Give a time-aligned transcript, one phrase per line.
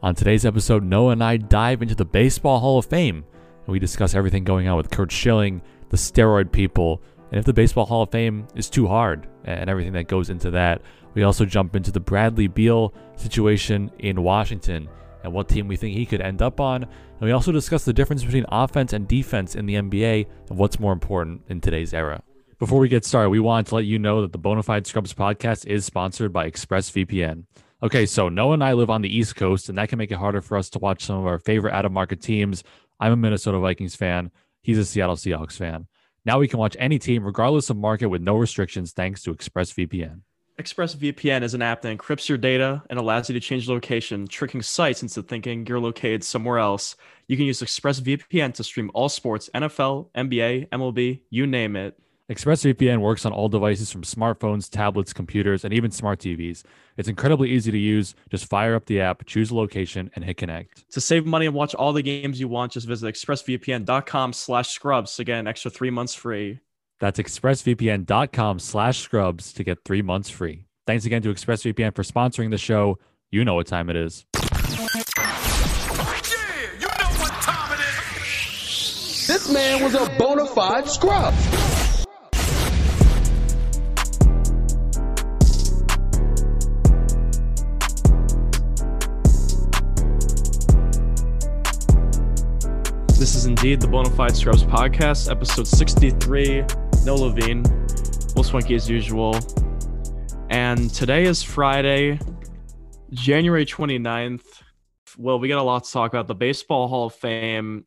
[0.00, 3.80] On today's episode, Noah and I dive into the Baseball Hall of Fame and we
[3.80, 8.04] discuss everything going on with Curt Schilling, the steroid people, and if the Baseball Hall
[8.04, 10.82] of Fame is too hard and everything that goes into that.
[11.14, 14.88] We also jump into the Bradley Beal situation in Washington
[15.24, 16.84] and what team we think he could end up on.
[16.84, 20.78] And we also discuss the difference between offense and defense in the NBA and what's
[20.78, 22.22] more important in today's era.
[22.60, 25.66] Before we get started, we want to let you know that the Bonafide Scrubs podcast
[25.66, 27.46] is sponsored by ExpressVPN.
[27.80, 30.16] Okay, so Noah and I live on the East Coast, and that can make it
[30.16, 32.64] harder for us to watch some of our favorite out of market teams.
[32.98, 34.32] I'm a Minnesota Vikings fan.
[34.62, 35.86] He's a Seattle Seahawks fan.
[36.24, 40.22] Now we can watch any team, regardless of market, with no restrictions, thanks to ExpressVPN.
[40.58, 44.60] ExpressVPN is an app that encrypts your data and allows you to change location, tricking
[44.60, 46.96] sites into thinking you're located somewhere else.
[47.28, 51.96] You can use ExpressVPN to stream all sports, NFL, NBA, MLB, you name it.
[52.30, 56.62] ExpressVPN works on all devices from smartphones, tablets, computers, and even smart TVs.
[56.98, 58.14] It's incredibly easy to use.
[58.30, 60.90] Just fire up the app, choose a location, and hit connect.
[60.92, 65.18] To save money and watch all the games you want, just visit expressvpn.com slash scrubs.
[65.18, 66.60] Again, extra three months free.
[67.00, 70.66] That's expressvpn.com slash scrubs to get three months free.
[70.86, 72.98] Thanks again to ExpressVPN for sponsoring the show.
[73.30, 74.26] You know what time it is.
[79.26, 81.34] This man was a bona fide scrub.
[93.58, 96.64] Indeed the Bonafide Scrubs podcast, episode 63.
[97.04, 97.64] Noah Levine,
[98.36, 99.36] Will Swanky as usual.
[100.48, 102.20] And today is Friday,
[103.10, 104.62] January 29th.
[105.16, 106.28] Well, we got a lot to talk about.
[106.28, 107.84] The Baseball Hall of Fame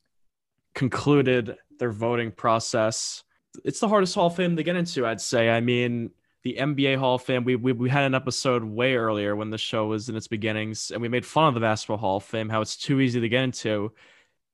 [0.74, 3.24] concluded their voting process.
[3.64, 5.50] It's the hardest Hall of Fame to get into, I'd say.
[5.50, 6.10] I mean,
[6.44, 9.58] the NBA Hall of Fame, we, we, we had an episode way earlier when the
[9.58, 12.50] show was in its beginnings, and we made fun of the Basketball Hall of Fame,
[12.50, 13.94] how it's too easy to get into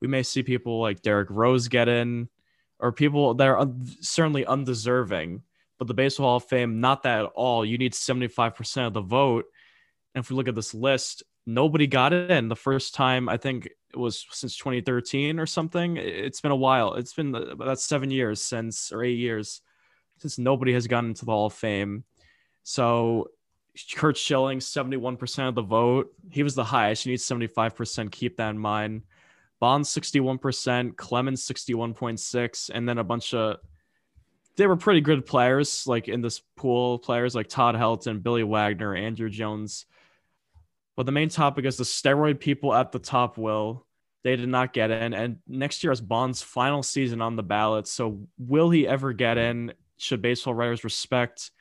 [0.02, 2.30] we may see people like Derrick Rose get in,
[2.80, 5.42] or people that are un- certainly undeserving.
[5.80, 7.64] But the Baseball Hall of Fame, not that at all.
[7.64, 9.46] You need 75% of the vote.
[10.16, 13.38] And if we look at this list, nobody got it in the first time, I
[13.38, 15.98] think it was since 2013 or something.
[15.98, 16.96] It's been a while.
[16.96, 19.62] It's been uh, about seven years since, or eight years
[20.18, 22.04] since nobody has gotten into the Hall of Fame.
[22.64, 23.30] So
[23.96, 26.14] Curt Schilling, 71% of the vote.
[26.30, 27.06] He was the highest.
[27.06, 28.12] You need 75%.
[28.12, 29.04] Keep that in mind.
[29.60, 33.58] Bonds 61%, Clemens 61.6, and then a bunch of
[34.58, 38.96] they were pretty good players like in this pool players like Todd Helton, Billy Wagner,
[38.96, 39.86] Andruw Jones.
[40.96, 43.86] But the main topic is the steroid people at the top will.
[44.24, 45.14] They did not get in.
[45.14, 47.88] And next year is Bond's final season on the ballot.
[47.88, 49.74] So will he ever get in?
[49.98, 51.52] Should baseball writers respect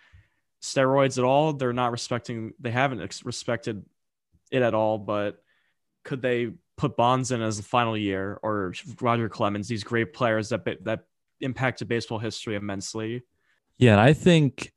[0.63, 1.53] steroids at all?
[1.53, 3.85] They're not respecting, they haven't respected
[4.51, 5.43] it at all, but
[6.03, 10.49] could they put Bonds in as the final year or Roger Clemens, these great players
[10.51, 11.05] that that
[11.41, 13.23] impacted baseball history immensely.
[13.79, 14.73] Yeah, and I think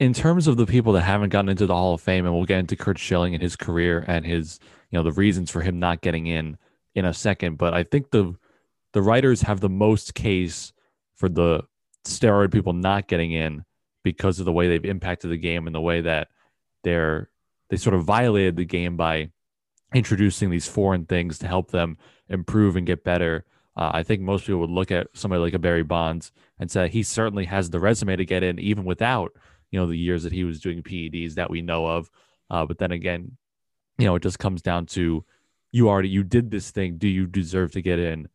[0.00, 2.44] in terms of the people that haven't gotten into the Hall of Fame, and we'll
[2.44, 4.58] get into Curt Schilling and his career and his,
[4.90, 6.56] you know, the reasons for him not getting in
[6.94, 7.58] in a second.
[7.58, 8.34] But I think the
[8.92, 10.72] the writers have the most case
[11.14, 11.62] for the
[12.04, 13.64] steroid people not getting in
[14.02, 16.28] because of the way they've impacted the game and the way that
[16.82, 17.30] they're
[17.70, 19.30] they sort of violated the game by
[19.94, 21.96] introducing these foreign things to help them
[22.28, 23.44] improve and get better.
[23.76, 26.88] Uh, I think most people would look at somebody like a Barry Bonds and say
[26.88, 29.32] he certainly has the resume to get in, even without
[29.70, 32.10] you know the years that he was doing PEDs that we know of.
[32.50, 33.36] Uh, but then again,
[33.98, 35.24] you know, it just comes down to
[35.72, 36.98] you already you did this thing.
[36.98, 38.28] Do you deserve to get in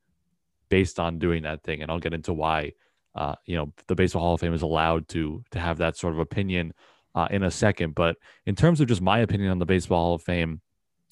[0.67, 1.81] based on doing that thing?
[1.81, 2.73] And I'll get into why.
[3.15, 6.13] Uh, you know, the Baseball Hall of Fame is allowed to to have that sort
[6.13, 6.73] of opinion
[7.15, 7.95] uh, in a second.
[7.95, 10.61] But in terms of just my opinion on the Baseball Hall of Fame,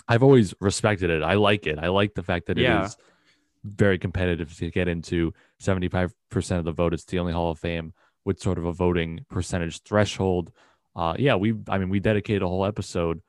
[0.08, 1.24] I've always respected it.
[1.24, 1.80] I like it.
[1.80, 2.82] I like the fact that yeah.
[2.82, 2.98] it is
[3.64, 6.12] very competitive to get into 75%
[6.52, 6.94] of the vote.
[6.94, 7.94] It's the only Hall of Fame
[8.26, 10.52] with sort of a voting percentage threshold.
[10.96, 13.22] Uh, yeah, we, I mean, we dedicated a whole episode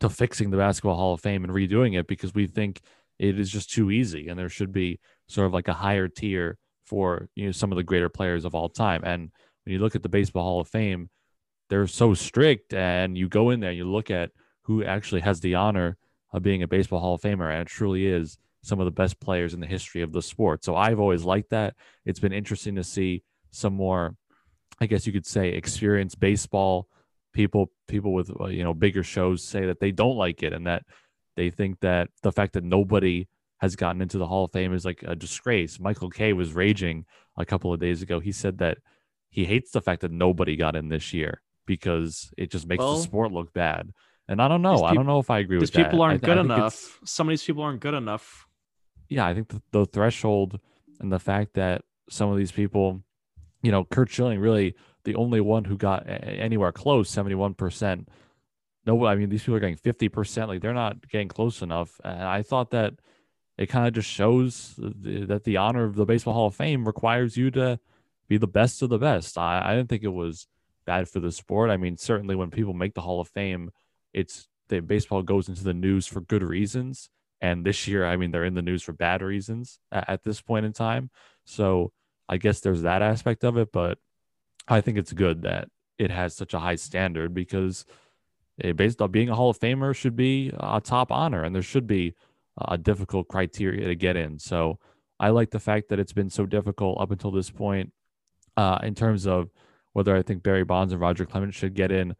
[0.00, 2.80] to fixing the Basketball Hall of Fame and redoing it because we think
[3.18, 4.98] it is just too easy and there should be
[5.28, 8.54] sort of like a higher tier for, you know, some of the greater players of
[8.54, 9.02] all time.
[9.04, 9.30] And
[9.64, 11.08] when you look at the Baseball Hall of Fame,
[11.70, 14.30] they're so strict and you go in there, you look at
[14.64, 15.96] who actually has the honor
[16.32, 19.20] of being a baseball Hall of Famer, and it truly is some of the best
[19.20, 20.64] players in the history of the sport.
[20.64, 21.74] So I've always liked that.
[22.04, 24.16] It's been interesting to see some more,
[24.80, 26.88] I guess you could say, experienced baseball
[27.32, 30.66] people, people with uh, you know bigger shows say that they don't like it and
[30.66, 30.84] that
[31.36, 33.28] they think that the fact that nobody
[33.58, 35.78] has gotten into the Hall of Fame is like a disgrace.
[35.78, 37.04] Michael Kay was raging
[37.36, 38.20] a couple of days ago.
[38.20, 38.78] He said that
[39.30, 42.96] he hates the fact that nobody got in this year because it just makes well,
[42.96, 43.90] the sport look bad.
[44.28, 44.74] And I don't know.
[44.76, 45.84] These I don't know if I agree with that.
[45.84, 46.98] people aren't I good it's- enough.
[47.04, 48.46] Some of these people aren't good enough.
[49.08, 50.58] yeah, I think the, the threshold
[51.00, 53.02] and the fact that some of these people,
[53.62, 54.74] you know, Curt Schilling really
[55.04, 58.08] the only one who got anywhere close, seventy one percent.
[58.86, 60.48] No, I mean these people are getting fifty percent.
[60.48, 62.00] Like they're not getting close enough.
[62.04, 62.94] And I thought that
[63.58, 66.86] it kind of just shows th- that the honor of the Baseball Hall of Fame
[66.86, 67.78] requires you to
[68.28, 69.36] be the best of the best.
[69.38, 70.46] I, I didn't think it was
[70.86, 71.70] bad for the sport.
[71.70, 73.70] I mean, certainly when people make the Hall of Fame,
[74.14, 77.10] it's that baseball goes into the news for good reasons.
[77.40, 80.40] And this year, I mean, they're in the news for bad reasons at, at this
[80.40, 81.10] point in time.
[81.44, 81.92] So
[82.28, 83.98] I guess there's that aspect of it, but
[84.66, 85.68] I think it's good that
[85.98, 87.84] it has such a high standard because
[88.58, 91.62] it, based on being a Hall of Famer should be a top honor, and there
[91.62, 92.14] should be
[92.56, 94.38] a difficult criteria to get in.
[94.38, 94.78] So
[95.20, 97.92] I like the fact that it's been so difficult up until this point.
[98.56, 99.50] Uh, in terms of
[99.94, 102.14] whether I think Barry Bonds and Roger Clemens should get in,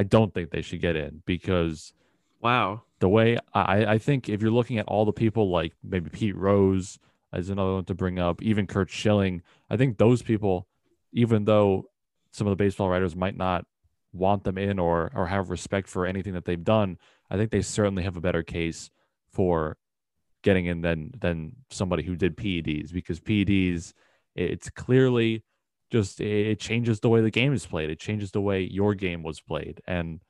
[0.00, 1.92] I don't think they should get in because
[2.40, 2.84] Wow.
[3.00, 6.34] the way I, I think if you're looking at all the people like maybe Pete
[6.34, 6.98] Rose
[7.34, 10.66] is another one to bring up, even Curt Schilling, I think those people,
[11.12, 11.84] even though
[12.32, 13.66] some of the baseball writers might not
[14.14, 16.96] want them in or or have respect for anything that they've done,
[17.30, 18.90] I think they certainly have a better case
[19.30, 19.76] for
[20.42, 23.92] getting in than than somebody who did PEDs because PEDs
[24.34, 25.44] it's clearly
[25.90, 27.90] just it changes the way the game is played.
[27.90, 30.20] It changes the way your game was played, and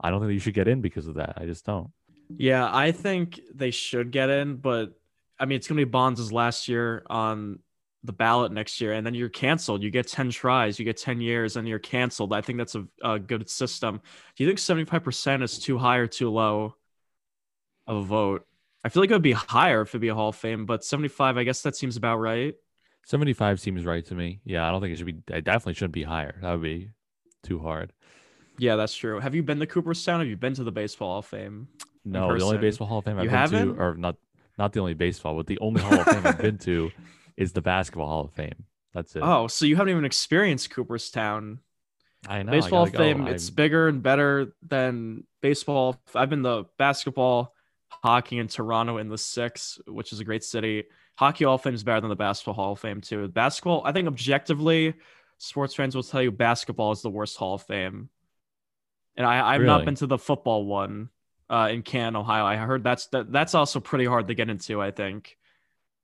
[0.00, 1.34] I don't think you should get in because of that.
[1.36, 1.90] I just don't.
[2.36, 4.92] Yeah, I think they should get in, but
[5.38, 7.60] I mean, it's gonna be Bonds' last year on
[8.02, 9.82] the ballot next year, and then you're canceled.
[9.82, 12.32] You get ten tries, you get ten years, and you're canceled.
[12.32, 14.00] I think that's a, a good system.
[14.36, 16.76] Do you think seventy five percent is too high or too low
[17.86, 18.46] of a vote?
[18.84, 20.84] I feel like it would be higher if it'd be a Hall of Fame, but
[20.84, 22.54] seventy five, I guess that seems about right.
[23.06, 24.40] 75 seems right to me.
[24.44, 25.34] Yeah, I don't think it should be.
[25.34, 26.36] I definitely shouldn't be higher.
[26.42, 26.90] That would be
[27.42, 27.92] too hard.
[28.58, 29.20] Yeah, that's true.
[29.20, 30.20] Have you been to Cooperstown?
[30.20, 31.68] Have you been to the Baseball Hall of Fame?
[32.04, 33.74] No, the only baseball Hall of Fame I've You been haven't?
[33.76, 34.16] to, or not,
[34.58, 36.90] not the only baseball, but the only Hall of Fame I've been to
[37.36, 38.64] is the Basketball Hall of Fame.
[38.92, 39.22] That's it.
[39.24, 41.58] Oh, so you haven't even experienced Cooperstown.
[42.28, 42.52] I know.
[42.52, 43.30] I baseball Hall of Fame, go.
[43.30, 46.00] it's I'm- bigger and better than baseball.
[46.14, 47.52] I've been to basketball,
[47.88, 50.84] hockey in Toronto in the six, which is a great city.
[51.16, 53.28] Hockey Hall of Fame is better than the Basketball Hall of Fame too.
[53.28, 54.94] Basketball, I think objectively,
[55.38, 58.08] sports fans will tell you basketball is the worst Hall of Fame.
[59.16, 61.08] And I, I've not been to the football one
[61.48, 62.44] uh, in Canton, Ohio.
[62.44, 64.82] I heard that's that, that's also pretty hard to get into.
[64.82, 65.36] I think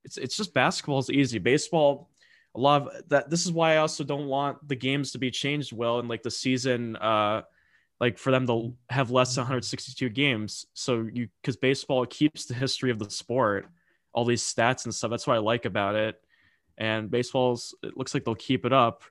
[0.05, 1.39] it's it's just basketball is easy.
[1.39, 2.09] Baseball,
[2.55, 3.31] a lot of that.
[3.31, 5.73] This is why I also don't want the games to be changed.
[5.73, 7.43] Well, and like the season, uh,
[8.01, 10.67] like for them to have less than 162 games.
[10.75, 13.67] So you because baseball keeps the history of the sport,
[14.13, 15.11] all these stats and stuff.
[15.11, 16.21] That's what I like about it.
[16.79, 19.03] And baseball's it looks like they'll keep it up.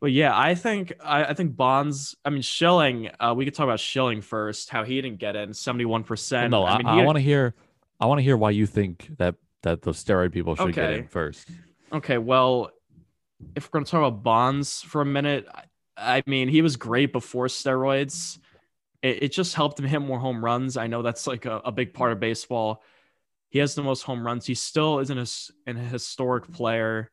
[0.00, 2.16] But yeah, I think I, I think Bonds.
[2.24, 3.10] I mean Schilling.
[3.20, 4.68] Uh, we could talk about Schilling first.
[4.68, 6.50] How he didn't get in, seventy one percent.
[6.50, 7.54] no, I, mean, I want to hear.
[8.00, 11.06] I want to hear why you think that that the steroid people should get in
[11.06, 11.48] first.
[11.92, 12.70] Okay, well,
[13.54, 17.12] if we're gonna talk about Bonds for a minute, I, I mean, he was great
[17.12, 18.38] before steroids.
[19.02, 20.76] It, it just helped him hit more home runs.
[20.76, 22.82] I know that's like a, a big part of baseball.
[23.52, 24.46] He has the most home runs.
[24.46, 25.26] He still isn't a,
[25.70, 27.10] an historic player.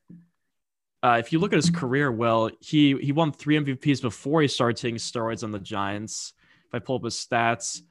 [1.03, 4.47] Uh, if you look at his career, well, he he won three MVPs before he
[4.47, 6.31] started taking steroids on the Giants.
[6.67, 7.81] If I pull up his stats,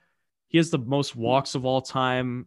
[0.47, 2.47] he has the most walks of all time.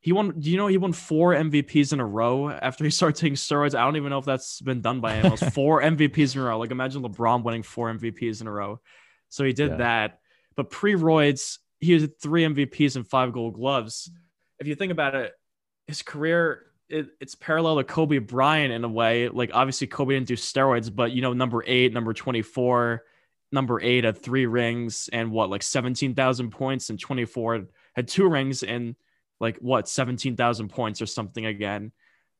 [0.00, 0.40] He won.
[0.40, 3.76] Do you know he won four MVPs in a row after he started taking steroids?
[3.76, 5.54] I don't even know if that's been done by anyone else.
[5.54, 6.58] four MVPs in a row.
[6.58, 8.80] Like imagine LeBron winning four MVPs in a row.
[9.28, 9.76] So he did Yeah.
[9.76, 10.18] that.
[10.56, 14.10] But pre-roids, he had three MVPs and five Gold Gloves.
[14.60, 15.32] If you think about it,
[15.86, 19.28] his career it, it's parallel to Kobe Bryant in a way.
[19.28, 23.02] Like obviously Kobe didn't do steroids, but you know number eight, number twenty-four,
[23.52, 28.28] number eight had three rings and what like seventeen thousand points, and twenty-four had two
[28.28, 28.94] rings and
[29.40, 31.92] like what 17,000 points or something again.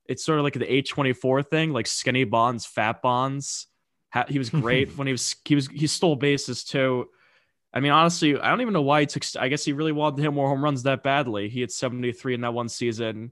[0.07, 3.67] It's sort of like the A24 thing, like skinny bonds, fat bonds.
[4.29, 7.09] He was great when he was he was he stole bases too.
[7.73, 9.23] I mean, honestly, I don't even know why he took.
[9.39, 11.49] I guess he really wanted to hit more home runs that badly.
[11.49, 13.31] He had 73 in that one season.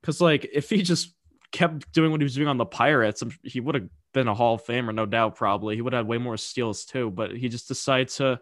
[0.00, 1.14] Because like, if he just
[1.52, 4.54] kept doing what he was doing on the Pirates, he would have been a Hall
[4.54, 5.36] of Famer, no doubt.
[5.36, 7.10] Probably he would have had way more steals too.
[7.10, 8.40] But he just decided to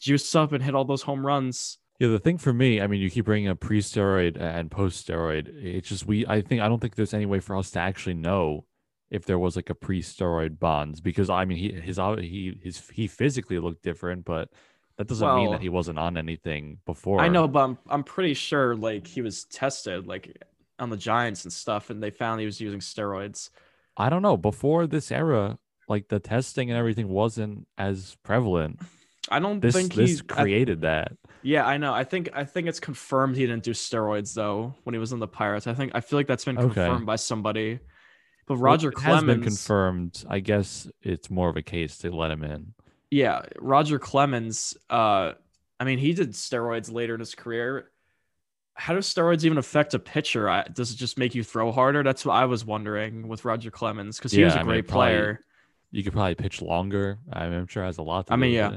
[0.00, 1.78] juice up and hit all those home runs.
[1.98, 5.48] Yeah, the thing for me, I mean, you keep bringing up pre-steroid and post-steroid.
[5.62, 6.26] It's just we.
[6.26, 8.64] I think I don't think there's any way for us to actually know
[9.10, 13.06] if there was like a pre-steroid bonds because I mean, he his he his he
[13.06, 14.48] physically looked different, but
[14.96, 17.20] that doesn't mean that he wasn't on anything before.
[17.20, 20.42] I know, but I'm, I'm pretty sure like he was tested like
[20.78, 23.50] on the Giants and stuff, and they found he was using steroids.
[23.96, 24.36] I don't know.
[24.36, 25.58] Before this era,
[25.88, 28.80] like the testing and everything wasn't as prevalent.
[29.28, 30.26] I don't This think this he.
[30.30, 31.12] I- created that.
[31.42, 31.92] yeah, I know.
[31.92, 35.18] I think I think it's confirmed he didn't do steroids though when he was in
[35.18, 35.66] the Pirates.
[35.66, 36.66] I think I feel like that's been Okay.
[36.74, 37.80] confirmed by somebody.
[38.46, 40.24] But Well, Roger it has been confirmed.
[40.28, 42.74] I guess it's more of a case to let him in.
[43.10, 44.76] yeah, Roger Clemens.
[44.88, 45.32] Uh,
[45.80, 47.90] I mean, he did steroids later in his career.
[48.74, 50.48] How do steroids even affect a pitcher?
[50.48, 52.02] I, does it just make you throw harder?
[52.02, 54.68] That's what I was wondering with Roger Clemens because he was Yeah, a I mean,
[54.70, 55.40] great it probably- player.
[55.92, 57.18] You could probably pitch longer.
[57.32, 58.76] I mean, I'm sure it has a lot to I mean, yeah.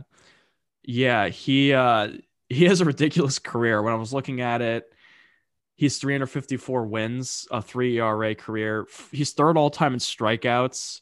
[0.83, 2.09] Yeah, he uh
[2.49, 3.81] he has a ridiculous career.
[3.81, 4.91] When I was looking at it,
[5.79, 8.85] he's 354 wins, a three ERA career.
[9.13, 10.99] He's third all time in strikeouts.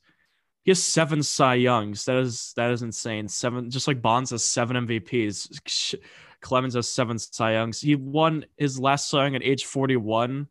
[0.63, 2.05] He has seven Cy Youngs.
[2.05, 3.27] That is that is insane.
[3.27, 5.95] Seven, just like Bonds has seven MVPs.
[6.41, 7.81] Clemens has seven Cy Youngs.
[7.81, 10.47] He won his last Cy Young at age 41.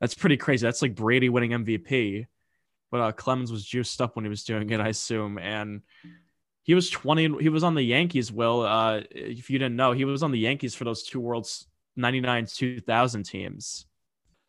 [0.00, 0.64] That's pretty crazy.
[0.64, 2.26] That's like Brady winning MVP.
[2.92, 5.82] But uh, Clemens was juiced up when he was doing it, I assume, and
[6.62, 10.04] he was 20 he was on the yankees will uh if you didn't know he
[10.04, 11.66] was on the yankees for those two worlds
[11.98, 13.86] 99 2000 teams.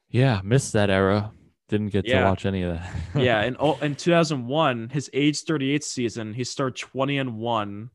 [0.10, 1.32] Yeah, missed that era.
[1.68, 2.22] Didn't get Yeah.
[2.22, 2.96] to watch any of that.
[3.22, 7.89] yeah and oh, in 2001 his age 38 season he started 20 and 1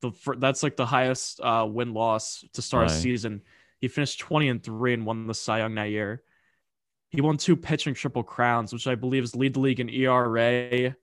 [0.00, 3.42] the that's like the highest uh win loss to start a season.
[3.80, 6.22] He finished 20 and 3 and won the cy young that year.
[7.10, 10.96] He won two pitching triple crowns which i believe is lead the league in era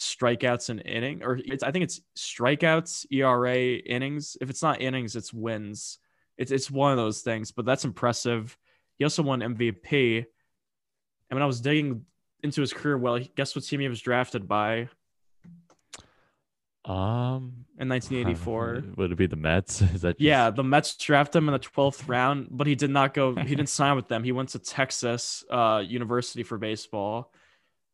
[0.00, 4.36] strikeouts and inning or it's i think it's strikeouts era innings.
[4.40, 5.98] If it's not innings it's wins
[6.38, 8.56] it's it's one of those things but that's impressive.
[8.98, 10.26] He also won mvp and
[11.36, 12.04] when i was digging
[12.42, 14.88] into his career well guess what team he was drafted by?
[16.84, 19.80] Um, in 1984 would it be the Mets?
[19.94, 22.90] Is that just- yeah the mets drafted him in the 12th round but he did
[22.90, 24.24] not go he didn't sign with them.
[24.24, 27.32] He went to texas uh, university for baseball.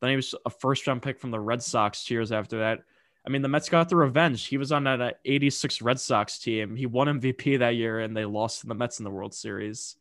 [0.01, 2.81] Then he was a first round pick from the red sox two years after that
[3.27, 6.77] i mean the mets got the revenge he was on uh, 86 red sox team
[6.77, 9.97] he won mvp that year and they lost to the mets in the world series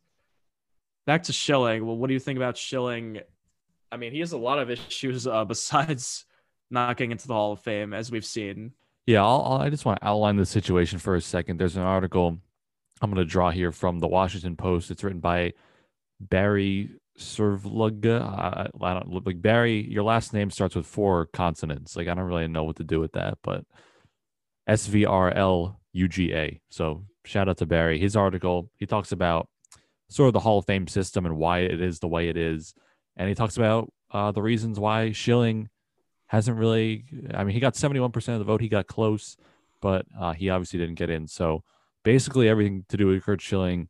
[1.06, 1.86] back to Schilling.
[1.86, 3.20] Well, what do you think about Schilling?
[3.90, 6.26] I mean, he has a lot of issues uh, besides
[6.70, 8.72] not getting into the Hall of Fame, as we've seen.
[9.06, 11.56] Yeah, I'll- I just want to outline the situation for a second.
[11.56, 12.38] There's an article
[13.00, 14.90] I'm going to draw here from the Washington Post.
[14.90, 15.54] It's written by
[16.20, 18.22] Barry Svrluga.
[18.22, 19.86] I, I don't like Barry.
[19.90, 21.96] Your last name starts with four consonants.
[21.96, 23.64] Like I don't really know what to do with that, but
[24.66, 26.60] S V R L U G A.
[26.70, 27.98] So shout out to Barry.
[27.98, 29.48] His article he talks about
[30.08, 32.74] sort of the Hall of Fame system and why it is the way it is,
[33.16, 35.68] and he talks about uh, the reasons why Schilling
[36.28, 37.04] hasn't really.
[37.34, 38.60] I mean, he got 71% of the vote.
[38.60, 39.36] He got close,
[39.80, 41.26] but uh, he obviously didn't get in.
[41.26, 41.64] So
[42.04, 43.88] basically, everything to do with Curt Schilling.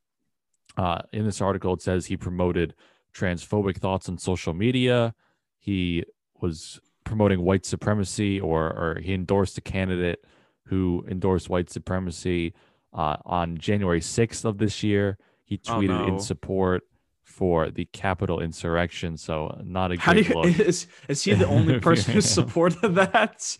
[0.76, 2.72] Uh, in this article, it says he promoted
[3.14, 5.14] transphobic thoughts on social media.
[5.58, 6.04] He
[6.40, 10.24] was promoting white supremacy, or or he endorsed a candidate
[10.66, 12.54] who endorsed white supremacy.
[12.92, 16.06] Uh, on January 6th of this year, he Oh, tweeted no.
[16.06, 16.84] in support
[17.22, 19.18] for the Capitol insurrection.
[19.18, 23.56] So not a How do you, is is he the only person who supported that?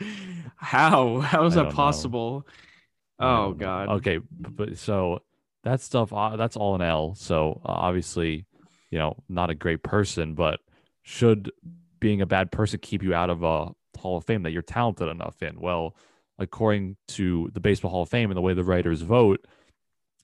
[0.57, 1.77] How how is I that don't know.
[1.77, 2.47] possible?
[3.19, 3.53] Oh.
[3.53, 3.89] God.
[3.89, 5.21] Okay, but so
[5.65, 7.15] that stuff uh, that's all an L.
[7.15, 8.47] So uh, obviously,
[8.91, 10.61] you know, not a great person, but
[11.03, 11.51] should
[12.01, 15.09] being a bad person keep you out of a Hall of Fame that you're talented
[15.09, 15.61] enough in?
[15.61, 15.97] Well,
[16.39, 19.45] according to the Baseball Hall of Fame and the way the writers vote,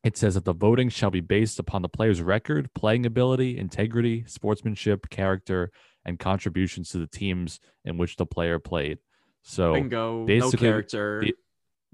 [0.05, 4.25] it says that the voting shall be based upon the player's record, playing ability, integrity,
[4.27, 5.71] sportsmanship, character,
[6.05, 8.99] and contributions to the teams in which the player played.
[9.43, 10.21] So Bingo.
[10.21, 11.21] No basically, character.
[11.23, 11.35] the-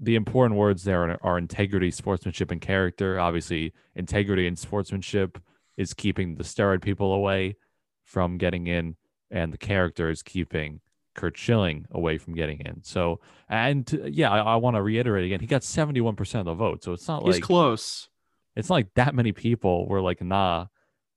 [0.03, 3.19] the important words there are, are integrity, sportsmanship, and character.
[3.19, 5.37] Obviously, integrity and sportsmanship
[5.77, 7.55] is keeping the steroid people away
[8.03, 8.95] from getting in,
[9.29, 10.81] and the character is keeping
[11.15, 12.83] Curt Schilling away from getting in.
[12.83, 16.45] So, and yeah, I, I want to reiterate again, he got seventy one percent of
[16.45, 16.83] the vote.
[16.83, 18.09] So it's not He's like close.
[18.55, 20.67] it's not like that many people were like, nah,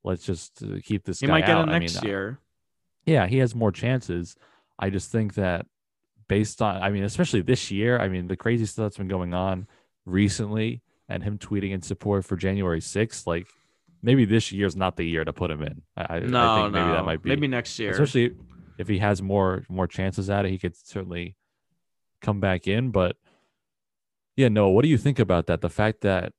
[0.03, 1.69] let's just uh, keep this He guy might get out.
[1.69, 2.39] I next mean, year.
[3.07, 4.37] yeah, he has more chances.
[4.79, 5.67] I just think that
[6.27, 9.35] based on, I mean, especially this year, I mean, the crazy stuff that's been going
[9.35, 9.69] on
[10.05, 13.47] recently and him tweeting in support for January 6th, like
[14.05, 15.83] maybe this year's not the year to put him in.
[15.97, 16.81] I, No, I think no.
[16.81, 17.91] maybe that might be, Maybe next year.
[17.91, 18.37] especially
[18.79, 21.37] if he has more, more chances at it, he could certainly
[22.21, 22.91] come back in.
[22.91, 23.17] But
[24.37, 25.61] yeah, no, what do you think about that?
[25.61, 26.33] The fact that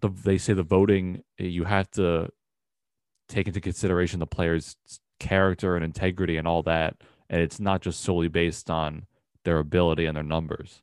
[0.00, 2.28] the, they say the voting, eh, you have to
[3.28, 4.76] take into consideration the player's
[5.18, 6.96] character and integrity and all that
[7.30, 9.06] and it's not just solely based on
[9.44, 10.82] their ability and their numbers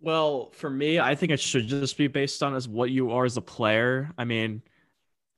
[0.00, 3.24] Well, for me, I think it should just be based on as what you are
[3.26, 4.10] as a player.
[4.16, 4.62] I mean,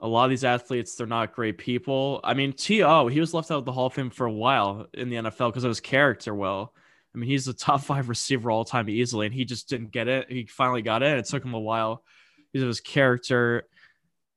[0.02, 2.20] a lot of these athletes, they're not great people.
[2.24, 4.88] I mean, T.O., he was left out of the Hall of Fame for a while
[4.92, 6.34] in the NFL because of his character.
[6.34, 6.74] Well,
[7.14, 10.08] I mean, he's a top five receiver all time easily, and he just didn't get
[10.08, 10.30] it.
[10.30, 11.18] He finally got it.
[11.18, 12.02] It took him a while
[12.52, 13.68] because of his character.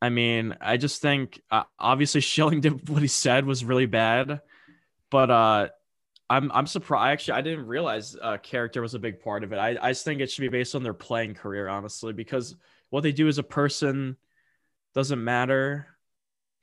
[0.03, 4.41] I mean, I just think uh, obviously Schilling did what he said was really bad,
[5.09, 5.69] but uh,
[6.29, 7.11] I'm I'm surprised.
[7.11, 9.57] Actually, I didn't realize uh, character was a big part of it.
[9.57, 12.55] I I just think it should be based on their playing career, honestly, because
[12.91, 14.15] what they do as a person
[14.95, 15.87] doesn't matter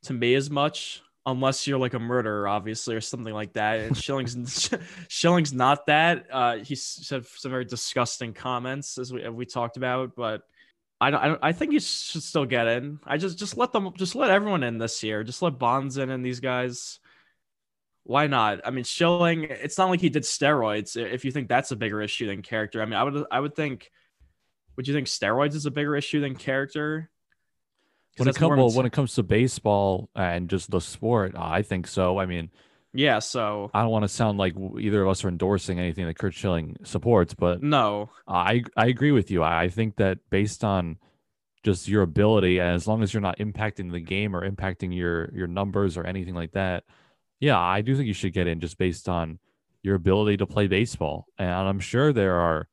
[0.04, 3.80] to me as much unless you're like a murderer, obviously, or something like that.
[3.80, 4.70] And Schilling's
[5.08, 6.26] Schilling's not that.
[6.30, 10.42] Uh, he said some very disgusting comments as we we talked about, but
[11.00, 11.40] I don't, I don't.
[11.42, 12.98] I think he should still get in.
[13.04, 15.24] I just just let them just let everyone in this year.
[15.24, 16.98] Just let Bonds in and these guys.
[18.04, 18.60] Why not?
[18.64, 19.44] I mean, Schilling.
[19.44, 20.96] It's not like he did steroids.
[20.96, 23.54] If you think that's a bigger issue than character, I mean, I would I would
[23.54, 23.90] think.
[24.76, 27.10] Would you think steroids is a bigger issue than character?
[28.16, 31.86] When it, come, well, when it comes to baseball and just the sport, I think
[31.86, 32.18] so.
[32.18, 32.50] I mean,
[32.92, 33.20] yeah.
[33.20, 36.34] So I don't want to sound like either of us are endorsing anything that Curt
[36.34, 39.42] Schilling supports, but no, I I agree with you.
[39.42, 40.98] I think that based on
[41.62, 45.30] just your ability, and as long as you're not impacting the game or impacting your
[45.34, 46.84] your numbers or anything like that,
[47.40, 49.38] yeah, I do think you should get in just based on
[49.82, 51.26] your ability to play baseball.
[51.38, 52.68] And I'm sure there are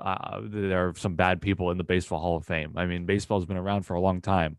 [0.00, 2.74] uh, there are some bad people in the Baseball Hall of Fame.
[2.76, 4.56] I mean, baseball's been around for a long time,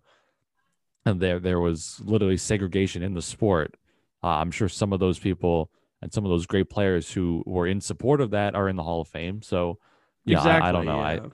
[1.06, 3.76] and there there was literally segregation in the sport.
[4.24, 7.68] Uh, I'm sure some of those people and some of those great players who were
[7.68, 9.42] in support of that are in the Hall of Fame.
[9.42, 9.80] So,
[10.26, 11.00] yeah, exactly, I, I, don't know.
[11.00, 11.28] Yeah.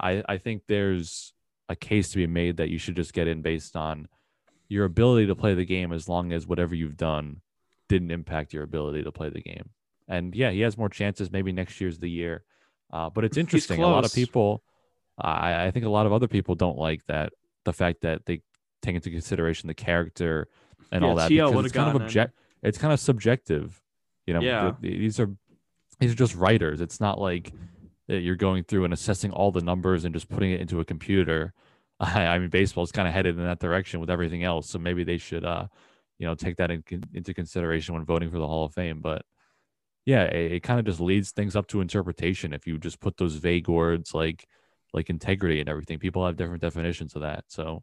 [0.00, 1.32] I, I I think there's
[1.68, 4.08] a case to be made that you should just get in based on
[4.68, 7.40] your ability to play the game, as long as whatever you've done
[7.88, 9.70] didn't impact your ability to play the game.
[10.08, 11.30] And yeah, he has more chances.
[11.30, 12.44] Maybe next year's the year.
[12.92, 13.82] Uh, but it's interesting.
[13.82, 14.62] A lot of people,
[15.18, 17.32] I, I think a lot of other people don't like that
[17.64, 18.40] the fact that they
[18.82, 20.48] take into consideration the character
[20.90, 22.34] and yeah, all that because it's kind of object.
[22.62, 23.80] It's kind of subjective.
[24.26, 24.72] You know, yeah.
[24.80, 25.30] these are
[25.98, 26.80] these are just writers.
[26.80, 27.52] It's not like
[28.06, 31.52] you're going through and assessing all the numbers and just putting it into a computer.
[32.00, 34.70] I, I mean, baseball's kind of headed in that direction with everything else.
[34.70, 35.66] So maybe they should, uh,
[36.18, 39.00] you know, take that in, into consideration when voting for the Hall of Fame.
[39.00, 39.22] But
[40.08, 43.18] yeah, it, it kind of just leads things up to interpretation if you just put
[43.18, 44.46] those vague words like
[44.94, 45.98] like integrity and everything.
[45.98, 47.44] People have different definitions of that.
[47.48, 47.82] So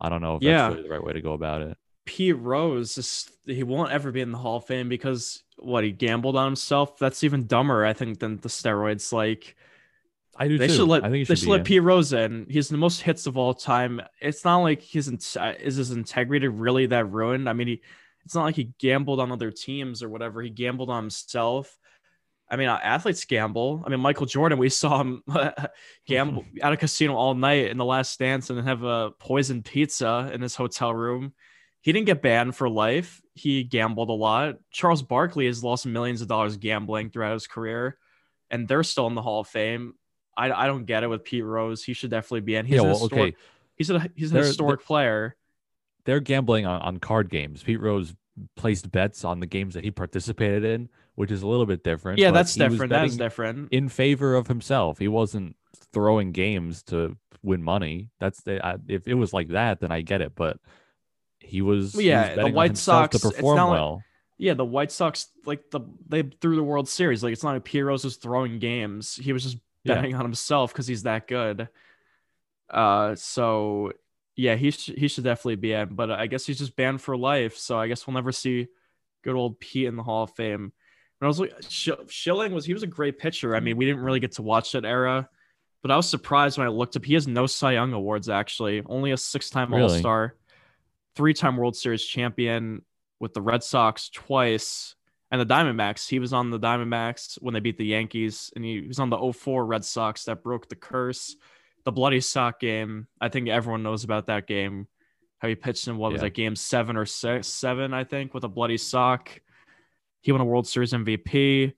[0.00, 0.62] I don't know if yeah.
[0.62, 1.78] that's really the right way to go about it.
[2.04, 5.92] Pete Rose, just, he won't ever be in the Hall of Fame because what he
[5.92, 6.98] gambled on himself.
[6.98, 9.12] That's even dumber, I think, than the steroids.
[9.12, 9.54] Like,
[10.36, 10.58] I do.
[10.58, 10.74] They too.
[10.74, 12.48] should let I think they should let Pete Rose in.
[12.50, 14.00] He's the most hits of all time.
[14.20, 17.48] It's not like his is his integrity really that ruined.
[17.48, 17.82] I mean, he
[18.24, 20.42] it's not like he gambled on other teams or whatever.
[20.42, 21.76] He gambled on himself.
[22.48, 23.82] I mean, uh, athletes gamble.
[23.86, 25.22] I mean, Michael Jordan, we saw him
[26.06, 30.30] gamble at a casino all night in the last dance and have a poison pizza
[30.32, 31.32] in his hotel room.
[31.80, 33.20] He didn't get banned for life.
[33.34, 34.56] He gambled a lot.
[34.70, 37.98] Charles Barkley has lost millions of dollars gambling throughout his career,
[38.50, 39.94] and they're still in the Hall of Fame.
[40.36, 41.82] I, I don't get it with Pete Rose.
[41.82, 42.66] He should definitely be in.
[42.66, 43.36] He's yeah, well, historic, okay.
[43.74, 45.36] He's a he's an historic player
[46.04, 47.62] they're gambling on, on card games.
[47.62, 48.14] Pete Rose
[48.56, 52.18] placed bets on the games that he participated in, which is a little bit different.
[52.18, 52.90] Yeah, that's different.
[52.90, 53.72] That's different.
[53.72, 55.56] In favor of himself, he wasn't
[55.92, 58.10] throwing games to win money.
[58.20, 60.34] That's the, I, if it was like that, then I get it.
[60.34, 60.58] But
[61.38, 63.94] he was, well, yeah, he was the White Sox to perform well.
[63.94, 64.02] Like,
[64.38, 67.22] yeah, the White Sox like the they threw the World Series.
[67.22, 69.14] Like it's not like Pete Rose was throwing games.
[69.14, 70.16] He was just betting yeah.
[70.16, 71.68] on himself because he's that good.
[72.68, 73.92] Uh, so
[74.36, 77.16] yeah, he sh- he should definitely be in, but I guess he's just banned for
[77.16, 77.56] life.
[77.56, 78.68] So I guess we'll never see
[79.22, 80.72] good old Pete in the Hall of Fame.
[81.18, 83.54] When I was like, Sh- Schilling was he was a great pitcher.
[83.54, 85.28] I mean, we didn't really get to watch that era,
[85.82, 87.04] but I was surprised when I looked up.
[87.04, 89.92] He has no Cy Young awards actually, only a six-time really?
[89.92, 90.36] All Star,
[91.14, 92.82] three-time World Series champion
[93.20, 94.96] with the Red Sox twice,
[95.30, 96.08] and the Diamondbacks.
[96.08, 99.32] He was on the Diamondbacks when they beat the Yankees, and he was on the
[99.32, 101.36] 04 Red Sox that broke the curse
[101.84, 103.06] the bloody sock game.
[103.20, 104.88] I think everyone knows about that game.
[105.38, 106.12] How he pitched in what yeah.
[106.12, 109.40] was that game seven or six, seven, I think, with a bloody sock.
[110.20, 111.72] He won a World Series MVP.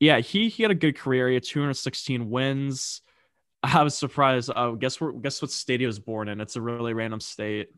[0.00, 1.28] Yeah, he he had a good career.
[1.28, 3.00] He had 216 wins.
[3.62, 4.50] I was surprised.
[4.54, 5.12] Uh, guess where?
[5.12, 6.40] Guess what state he was born in?
[6.40, 7.68] It's a really random state.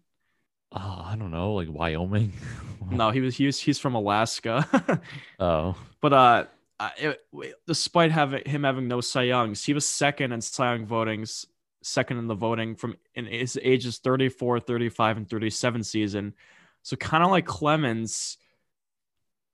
[0.73, 2.33] Oh, I don't know, like Wyoming.
[2.91, 5.01] no, he was he was he's from Alaska.
[5.39, 6.45] oh, but uh,
[6.79, 7.21] uh, it,
[7.67, 11.47] despite having him having no Cy Youngs, he was second in Cy Young votings,
[11.83, 16.35] second in the voting from in his ages 34, 35, and 37 season.
[16.83, 18.37] So kind of like Clemens,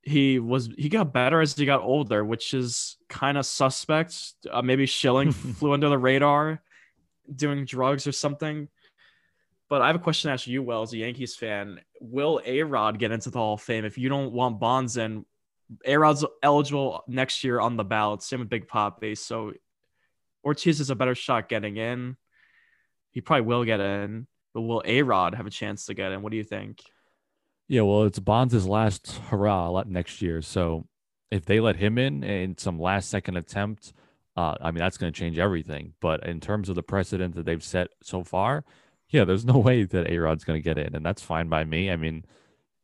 [0.03, 4.17] he was he got better as he got older, which is kind of suspect.
[4.51, 6.61] Uh, maybe Schilling flew under the radar,
[7.35, 8.69] doing drugs or something.
[9.69, 11.81] But I have a question to ask you, Well, as a Yankees fan.
[12.01, 15.25] Will A Rod get into the Hall of Fame if you don't want Bonds in?
[15.85, 18.23] A Rod's eligible next year on the ballot.
[18.23, 19.17] Same with Big Papi.
[19.17, 19.53] So
[20.45, 22.17] Ortiz is a better shot getting in.
[23.11, 26.23] He probably will get in, but will Arod have a chance to get in?
[26.23, 26.81] What do you think?
[27.69, 30.43] Yeah, well, it's Bonds' last hurrah next year.
[30.43, 30.87] So
[31.31, 33.93] if they let him in in some last second attempt,
[34.37, 35.95] uh, I mean, that's going to change everything.
[36.01, 38.65] But in terms of the precedent that they've set so far,
[39.09, 41.91] yeah, there's no way that Arod's going to get in, and that's fine by me.
[41.91, 42.25] I mean,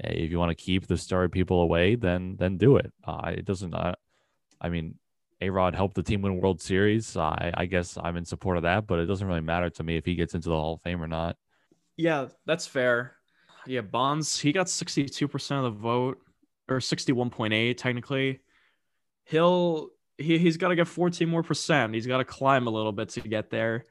[0.00, 2.92] if you want to keep the starry people away, then then do it.
[3.04, 3.74] Uh, it doesn't.
[3.74, 3.94] Uh,
[4.60, 4.96] I mean,
[5.40, 7.16] A Rod helped the team win World Series.
[7.16, 9.96] I, I guess I'm in support of that, but it doesn't really matter to me
[9.96, 11.36] if he gets into the Hall of Fame or not.
[11.96, 13.16] Yeah, that's fair.
[13.66, 16.18] Yeah, Bonds, he got 62% of the vote,
[16.68, 18.40] or 61.8 technically.
[19.24, 21.94] He'll he he's got to get 14 more percent.
[21.94, 23.84] He's got to climb a little bit to get there.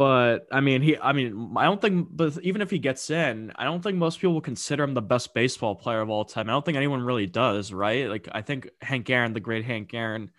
[0.00, 3.52] But I mean, he I mean, I don't think but even if he gets in,
[3.56, 6.48] I don't think most people will consider him the best baseball player of all time.
[6.48, 8.08] I don't think anyone really does, right?
[8.08, 10.30] Like I think Hank Aaron, the great Hank Aaron,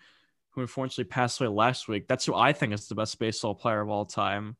[0.50, 3.80] who unfortunately passed away last week, that's who I think is the best baseball player
[3.80, 4.56] of all time.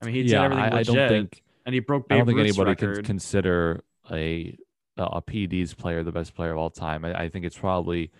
[0.00, 2.16] I mean, he did yeah, everything I, legit, I don't think and he broke I
[2.16, 2.94] don't think Ruth's anybody record.
[2.94, 4.56] can consider a
[4.96, 7.04] a PD's player the best player of all time.
[7.04, 8.12] I, I think it's probably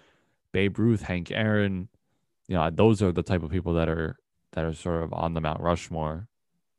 [0.52, 1.88] Babe Ruth, Hank Aaron.
[2.48, 4.18] You know, those are the type of people that are
[4.54, 6.28] that are sort of on the Mount Rushmore.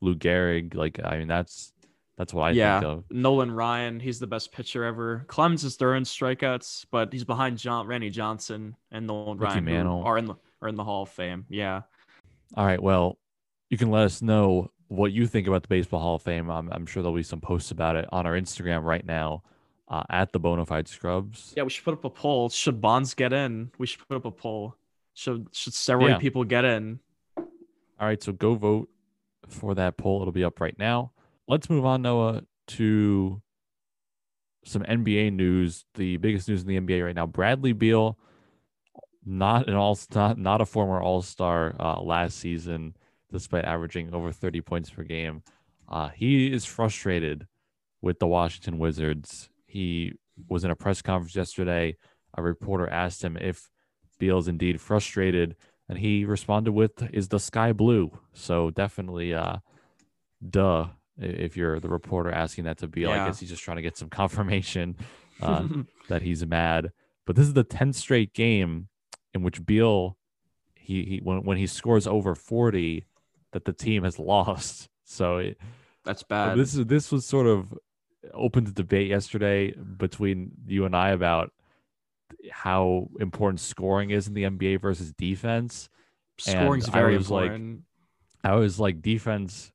[0.01, 1.71] Lou Gehrig, like I mean, that's
[2.17, 3.03] that's what I yeah, think of.
[3.11, 5.23] Nolan Ryan, he's the best pitcher ever.
[5.27, 9.65] Clemens is third in strikeouts, but he's behind John Randy Johnson and Nolan Ricky Ryan,
[9.65, 10.03] Mantle.
[10.03, 11.45] are in the are in the Hall of Fame.
[11.49, 11.81] Yeah,
[12.55, 13.17] All right, well,
[13.69, 16.49] you can let us know what you think about the Baseball Hall of Fame.
[16.49, 19.43] I'm, I'm sure there'll be some posts about it on our Instagram right now
[19.89, 21.53] uh, at the Bonafide Scrubs.
[21.57, 21.63] yeah.
[21.63, 22.49] We should put up a poll.
[22.49, 23.71] Should Bonds get in?
[23.77, 24.75] We should put up a poll.
[25.15, 26.17] Should should steroid Yeah.
[26.19, 26.99] people get in?
[27.99, 28.89] All right, so go vote
[29.47, 30.21] for that poll.
[30.21, 31.12] It'll be up right now.
[31.47, 33.41] Let's move on, Noah, to
[34.65, 35.86] some NBA news.
[35.93, 38.17] The biggest news in the NBA right now: Bradley Beal,
[39.25, 42.95] not an all not not a former All Star uh, last season,
[43.31, 45.43] despite averaging over 30 points per game.
[45.88, 47.47] Uh, he is frustrated
[48.01, 49.49] with the Washington Wizards.
[49.67, 50.13] He
[50.49, 51.95] was in a press conference yesterday.
[52.38, 53.69] A reporter asked him if
[54.19, 55.55] Beal is indeed frustrated
[55.89, 59.58] and he responded with is the sky blue so definitely uh
[60.48, 63.26] duh if you're the reporter asking that to Beal, i Yeah.
[63.28, 64.95] guess he's just trying to get some confirmation
[65.41, 65.67] uh,
[66.10, 66.91] that he's mad
[67.26, 68.88] but this is the 10th straight game
[69.34, 70.17] in which Beal
[70.76, 73.06] he, he when, when he scores over 40
[73.54, 75.58] that the team has lost so it,
[76.04, 76.58] That's bad.
[76.58, 77.74] this is this was sort of
[78.34, 81.52] open to debate yesterday between you and I about
[82.51, 85.89] how important scoring is in the NBA versus defense.
[86.38, 87.81] Scoring's and I very was like- important.
[88.43, 89.71] I was like, defense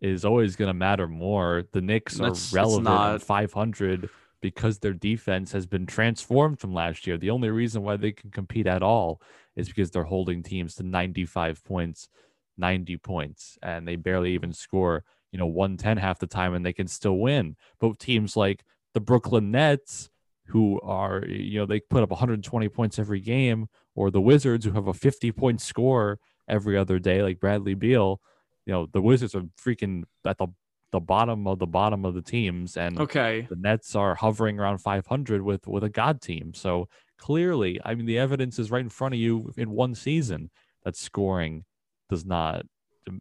[0.00, 1.64] is always going to matter more.
[1.72, 3.14] The Knicks are That's- it's relevant not.
[3.16, 4.08] at 500
[4.40, 7.16] because their defense has been transformed from last year.
[7.18, 9.20] The only reason why they can compete at all
[9.54, 12.08] is because they're holding teams to 95 points,
[12.56, 16.72] 90 points, and they barely even score, you know, 110 half the time and they
[16.72, 17.56] can still win.
[17.80, 20.10] But teams like the Brooklyn Nets,
[20.48, 24.72] who are, you know, they put up 120 points every game, or the Wizards, who
[24.72, 28.20] have a 50 point score every other day, like Bradley Beal,
[28.64, 30.48] you know, the Wizards are freaking at the
[30.92, 33.48] the bottom of the bottom of the teams, and Okay.
[33.48, 36.54] the Nets are hovering around 500 with with a god team.
[36.54, 40.50] So clearly, I mean, the evidence is right in front of you in one season
[40.84, 41.64] that scoring
[42.08, 42.66] does not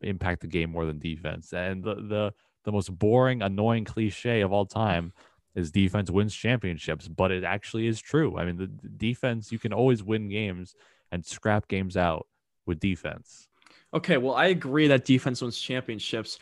[0.02, 1.54] impact the game more than defense.
[1.54, 2.34] And the the
[2.64, 5.14] the most boring, annoying cliche of all time
[5.56, 8.38] is defense wins championships, but it actually is true.
[8.38, 10.76] I mean, the, defense you can always win games
[11.12, 12.28] and scrap games out
[12.66, 13.48] with defense.
[13.94, 16.40] Okay, well, I agree that defense wins championships.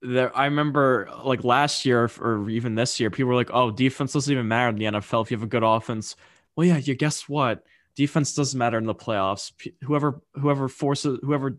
[0.00, 4.12] There, I remember like last year or even this year, people were like, "Oh, defense
[4.12, 6.16] doesn't even matter in the NFL if you have a good offense."
[6.56, 7.64] Well, yeah, you guess what?
[7.96, 9.52] Defense doesn't matter in the playoffs.
[9.82, 11.58] Whoever whoever forces whoever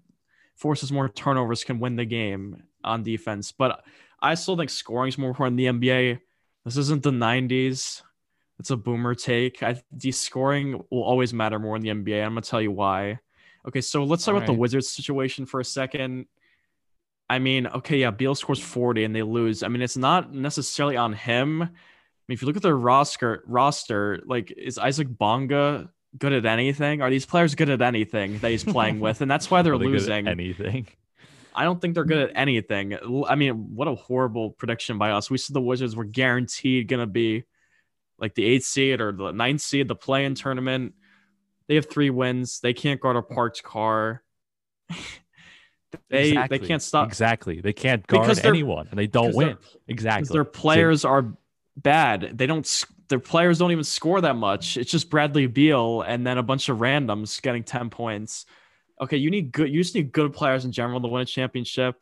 [0.56, 3.52] forces more turnovers can win the game on defense.
[3.52, 3.84] But
[4.20, 6.20] I still think scoring is more important in the NBA.
[6.66, 8.02] This isn't the '90s.
[8.60, 9.62] It's a boomer take.
[9.64, 12.24] I the scoring will always matter more in the NBA.
[12.24, 13.20] I'm gonna tell you why.
[13.68, 14.60] Okay, so let's talk about the Alright.
[14.62, 16.28] Wizards situation for a second.
[17.30, 19.64] I mean, okay, yeah, Beal scores 40 and they lose.
[19.64, 21.64] I mean, it's not necessarily on him.
[21.64, 26.46] I mean, if you look at their roster, roster, like is Isaac Bonga good at
[26.46, 27.02] anything?
[27.02, 29.22] Are these players good at anything that he's playing with?
[29.22, 30.28] And that's why they're Are they good at losing.
[30.28, 30.88] anything.
[31.56, 32.98] I don't think they're good at anything.
[33.28, 35.30] I mean, what a horrible prediction by us.
[35.30, 37.46] We said the Wizards were guaranteed going to be
[38.18, 40.94] like the eighth seed or the ninth seed, the play in tournament.
[41.68, 42.60] They have three wins.
[42.60, 44.24] They can't guard a parked car.
[46.10, 46.58] they Exactly.
[46.58, 47.62] they can't stop Exactly.
[47.62, 49.58] They can't guard anyone and they don't win.
[49.88, 50.32] Exactly.
[50.32, 51.34] their players are
[51.78, 52.38] bad.
[52.38, 54.78] They don't their players don't even score that much.
[54.78, 58.46] It's just Bradley Beal and then a bunch of randoms getting 10 points.
[59.02, 61.96] Okay, you need good you just need good players in general to win a championship.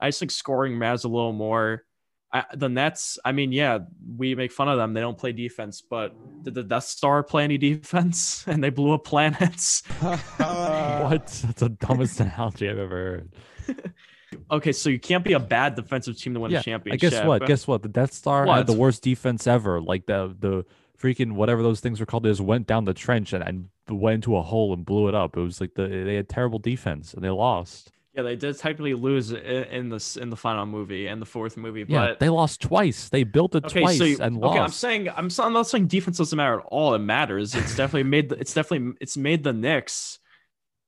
[0.00, 1.84] I just think scoring matters a little more.
[2.32, 3.78] I, the Nets, I mean, yeah,
[4.16, 4.92] we make fun of them.
[4.94, 8.44] They don't play defense, but did the Death Star play any defense?
[8.46, 9.82] And they blew up planets.
[10.00, 11.26] what?
[11.26, 13.32] That's the dumbest analogy I've ever heard.
[14.50, 17.10] okay, so you can't be a bad defensive team to win Yeah, a I championship.
[17.10, 17.46] guess what?
[17.46, 17.82] Guess what?
[17.82, 18.58] The Death Star What?
[18.58, 19.80] had the worst defense ever.
[19.80, 20.64] Like the the
[21.00, 22.24] freaking whatever those things were called.
[22.24, 25.14] They just went down the trench and, and went into a hole and blew it
[25.14, 25.36] up.
[25.36, 27.92] It was like the they had terrible defense and they lost.
[28.14, 31.84] Yeah, they did technically lose in this in the final movie and the fourth movie,
[31.86, 33.10] Yeah, but they lost twice.
[33.10, 35.88] They built it okay, twice so you- and okay, I'm saying I'm, I'm not saying
[35.88, 36.94] defense doesn't matter at all.
[36.94, 37.54] It matters.
[37.54, 40.18] It's definitely made the, it's definitely it's made the Knicks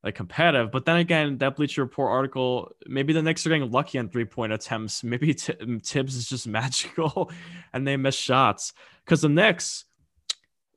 [0.03, 0.71] like competitive.
[0.71, 4.25] But then again, that Bleacher Report article, maybe the Knicks are getting lucky on three
[4.25, 5.05] point attempts.
[5.05, 5.53] Maybe T-
[5.85, 7.31] Thibs is just magical,
[7.75, 8.73] and they miss shots
[9.05, 9.85] because the Knicks.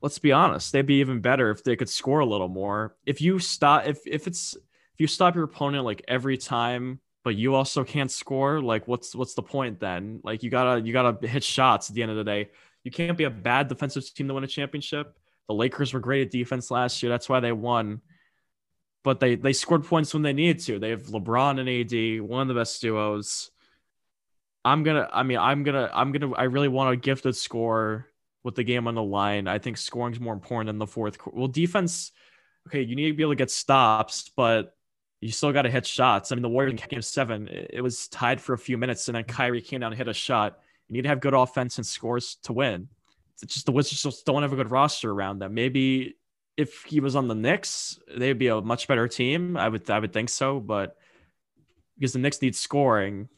[0.02, 2.96] Let's be honest, they'd be even better if they could score a little more.
[3.06, 7.36] If you stop, if if it's if you stop your opponent like every time, but
[7.36, 10.20] you also can't score, like what's what's the point then?
[10.24, 12.50] Like you gotta you gotta hit shots at the end of the day.
[12.82, 15.16] You can't be a bad defensive team to win a championship.
[15.46, 17.10] The Lakers were great at defense last year.
[17.10, 18.00] That's why they won.
[19.04, 20.80] But they they scored points when they needed to.
[20.80, 23.52] They have LeBron and AD, one of the best duos.
[24.64, 25.08] I'm gonna.
[25.12, 25.90] I mean, I'm gonna.
[25.92, 26.32] I'm gonna.
[26.32, 28.08] I really want a gifted score
[28.44, 29.46] with the game on the line.
[29.46, 31.18] I think scoring's more important than the fourth.
[31.18, 31.38] quarter.
[31.38, 32.12] Well, defense.
[32.68, 34.76] Okay, you need to be able to get stops, but
[35.20, 36.30] you still got to hit shots.
[36.30, 39.08] I mean, the Warriors in game seven, it it was tied for a few minutes,
[39.08, 39.36] and then mm-hmm.
[39.36, 40.58] Kyrie came down and hit a shot.
[40.88, 42.88] You need to have good offense and scores to win.
[43.42, 45.54] It's just the Wizards just don't have a good roster around them.
[45.54, 46.16] Maybe
[46.56, 49.56] if he was on the Knicks, they'd be a much better team.
[49.56, 50.96] I would I would think so, but
[51.98, 53.28] because the Knicks need scoring,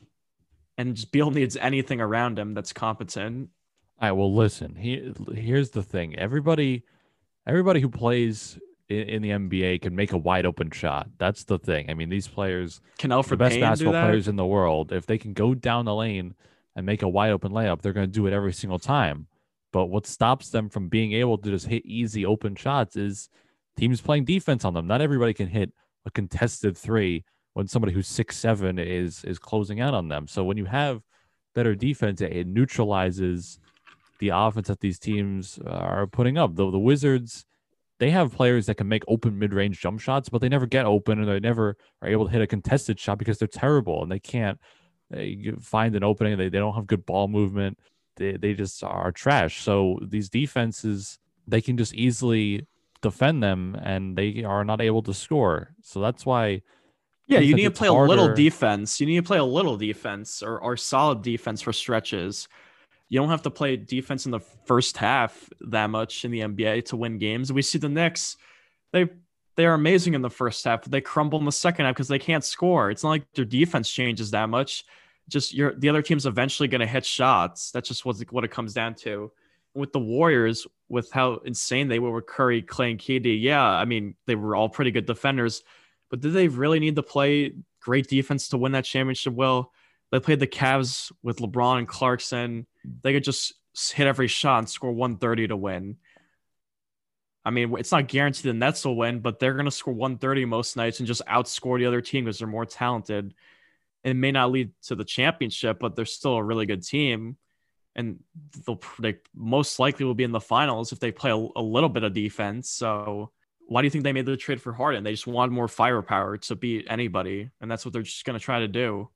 [0.77, 3.51] and just Beal needs anything around him that's competent.
[4.01, 4.13] All right.
[4.13, 4.75] Well, listen.
[4.75, 6.19] He, here's the thing.
[6.19, 6.83] Everybody,
[7.47, 11.09] everybody who plays in, in the NBA can make a wide open shot.
[11.19, 11.91] That's the thing.
[11.91, 15.07] I mean, these players, Can the Alfred best Payne basketball players in the world, if
[15.07, 16.35] they can go down the lane
[16.77, 19.27] and make a wide open layup, they're going to do it every single time.
[19.73, 23.29] But what stops them from being able to just hit easy open shots is
[23.77, 24.87] teams playing defense on them.
[24.87, 25.73] Not everybody can hit
[26.07, 30.29] a contested three when somebody who's six seven is is closing out on them.
[30.29, 31.03] So when you have
[31.55, 33.59] better defense, it neutralizes
[34.19, 36.57] the offense that these teams are putting up.
[36.57, 37.45] Though the Wizards,
[37.99, 40.87] they have players that can make open mid range jump shots, but they never get
[40.87, 44.11] open and they never are able to hit a contested shot because they're terrible and
[44.11, 44.59] they can't
[45.17, 45.21] uh,
[45.61, 46.37] find an opening.
[46.39, 47.79] They, they don't have good ball movement.
[48.17, 49.63] They, they just are trash.
[49.63, 52.67] So these defenses, they can just easily
[53.03, 55.75] defend them and they are not able to score.
[55.83, 56.63] So that's why
[57.27, 59.01] Yeah, you need to play a little defense.
[59.01, 62.49] You need to play a little defense or, or solid defense for stretches.
[63.09, 66.87] You don't have to play defense in the first half that much in the NBA
[66.87, 67.53] to win games.
[67.53, 68.37] We see the Knicks,
[68.93, 69.09] they
[69.57, 72.09] they are amazing in the first half, but they crumble in the second half because
[72.09, 72.91] they can't score.
[72.91, 74.85] It's not like their defense changes that much.
[75.29, 77.71] Just your the other team's eventually going to hit shots.
[77.71, 79.31] That's just what what it comes down to.
[79.75, 83.85] With the Warriors, with how insane they were with Curry, Clay, and KD, yeah, I
[83.85, 85.63] mean they were all pretty good defenders,
[86.11, 89.35] but did they really need to play great defense to win that championship?
[89.35, 89.73] Well,
[90.15, 92.69] they played the Cavs with LeBron and Clarkson.
[93.03, 93.53] They could just
[93.93, 95.97] hit every shot and score 130 to win.
[97.45, 100.45] I mean, it's not guaranteed the Nets will win, but they're going to score 130
[100.45, 103.35] most nights and just outscore the other team because they're more talented.
[104.05, 107.37] It may not lead to the championship, but they're still a really good team.
[107.97, 108.21] And
[108.65, 111.89] they'll they most likely will be in the finals if they play a, a little
[111.89, 112.71] bit of defense.
[112.71, 113.33] So
[113.67, 115.03] why do you think they made the trade for Harden?
[115.03, 118.45] They just wanted more firepower to beat anybody, and that's what they're just going to
[118.45, 119.09] try to do.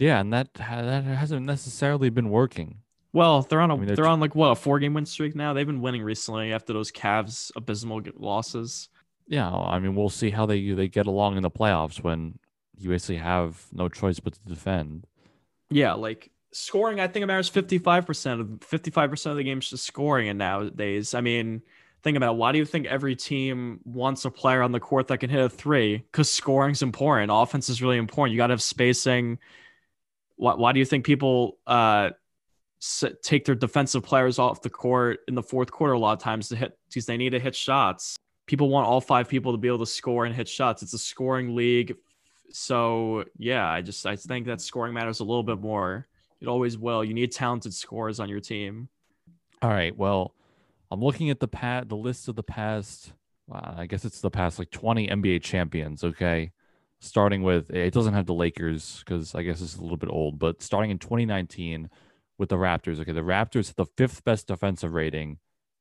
[0.00, 2.78] Yeah, and that that hasn't necessarily been working.
[3.12, 5.04] Well, they're on a I mean, they're they're on like what a four game win
[5.04, 5.52] streak now.
[5.52, 8.88] They've been winning recently after those Cavs abysmal losses.
[9.26, 12.38] Yeah, I mean, we'll see how they they get along in the playoffs when
[12.78, 15.06] you basically have no choice but to defend.
[15.68, 19.36] Yeah, like scoring, I think it matters fifty five percent of fifty five percent of
[19.36, 20.30] the game's just scoring.
[20.30, 21.60] And nowadays, I mean,
[22.02, 22.38] think about it.
[22.38, 25.44] why do you think every team wants a player on the court that can hit
[25.44, 25.98] a three?
[25.98, 27.30] Because scoring's important.
[27.34, 28.32] Offense is really important.
[28.32, 29.38] You got to have spacing.
[30.40, 32.10] Why, why do you think people uh
[33.22, 36.48] take their defensive players off the court in the fourth quarter a lot of times
[36.48, 38.16] to hit because they need to hit shots.
[38.46, 40.82] People want all five people to be able to score and hit shots.
[40.82, 41.94] It's a scoring league.
[42.52, 46.06] So yeah, I just I think that scoring matters a little bit more.
[46.40, 47.04] It always will.
[47.04, 48.88] You need talented scorers on your team.
[49.60, 50.34] All right, well,
[50.90, 53.12] I'm looking at the pat the list of the past.
[53.46, 56.02] Wow, I guess it's the past like 20 NBA champions.
[56.02, 56.52] Okay,
[57.00, 60.38] starting with it doesn't have the Lakers because I guess it's a little bit old,
[60.38, 61.88] but starting in 2019
[62.38, 63.00] with the Raptors.
[63.00, 65.38] Okay, the Raptors had the fifth best defensive rating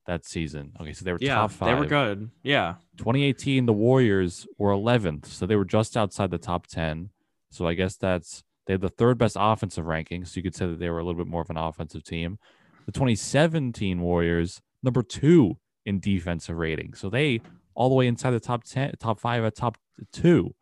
[0.07, 0.73] that season.
[0.81, 1.67] Okay, so they were Yeah, top five.
[1.75, 2.31] they were good.
[2.43, 2.75] Yeah.
[2.97, 7.09] 2018, the Warriors were 11th, so they were just outside the top 10.
[7.51, 10.25] So I guess that's they had the third best offensive ranking.
[10.25, 12.37] So you could say that they were a little bit more of an offensive team.
[12.85, 16.93] The 2017 Warriors, number two in defensive rating.
[16.93, 17.41] So they
[17.73, 19.77] all the way inside the top 10, top five at top
[20.11, 20.53] two.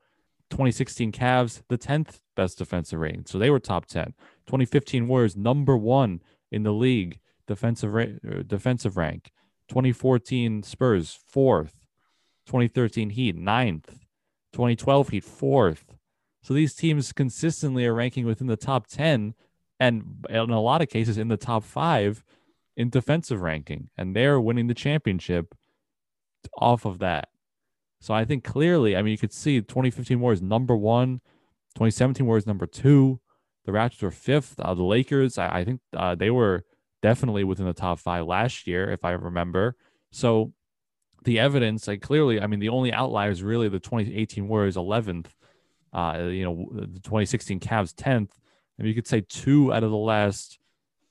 [0.50, 3.26] 2016 Cavs, the 10th best defensive rating.
[3.26, 4.14] So they were top 10.
[4.46, 9.32] 2015 Warriors, number one in the league defensive ra- uh, defensive rank.
[9.70, 11.86] 2014 Spurs, fourth.
[12.46, 13.90] 2013 Heat, ninth.
[14.54, 15.98] 2012 Heat, fourth.
[16.44, 19.34] So these teams consistently are ranking within the top 10
[19.80, 22.24] and in a lot of cases in the top five
[22.78, 23.90] in defensive ranking.
[23.98, 25.54] And they're winning the championship
[26.58, 27.30] off of that.
[28.00, 31.22] So I think clearly, I mean, you could see 2015 Warriors number one,
[31.76, 33.20] 2017 Warriors number two.
[33.66, 34.60] The Raptors were fifth.
[34.60, 36.64] Uh, the Lakers, I, I think uh, they were
[37.02, 39.76] definitely within the top five last year, if I remember.
[40.12, 40.54] So
[41.24, 45.28] the evidence, like clearly, I mean, the only outlier is really the 2018 Warriors 11th,
[45.94, 48.30] uh, you know, the 2016 Cavs 10th.
[48.80, 50.60] I mean, you could say two out of the last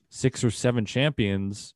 [0.08, 1.74] six or seven champions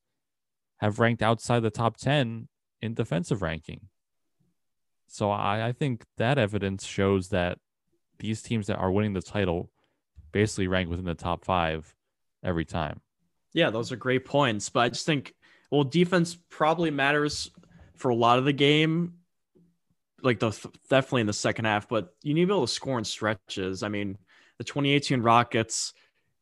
[0.79, 2.49] have ranked outside the top 10
[2.81, 3.89] in defensive ranking.
[5.13, 7.59] So I, I think that evidence shows that
[8.21, 9.69] these teams that are winning the title
[10.31, 11.93] basically rank within the top five
[12.45, 13.01] every time.
[13.53, 14.69] Yeah, those are great points.
[14.69, 15.35] But I just think,
[15.69, 17.51] well, defense probably matters
[17.97, 19.15] for a lot of the game,
[20.23, 20.51] like the
[20.89, 21.89] definitely in the second half.
[21.89, 23.83] But you need to be able to score in stretches.
[23.83, 24.17] I mean,
[24.59, 25.93] the 2018 Rockets,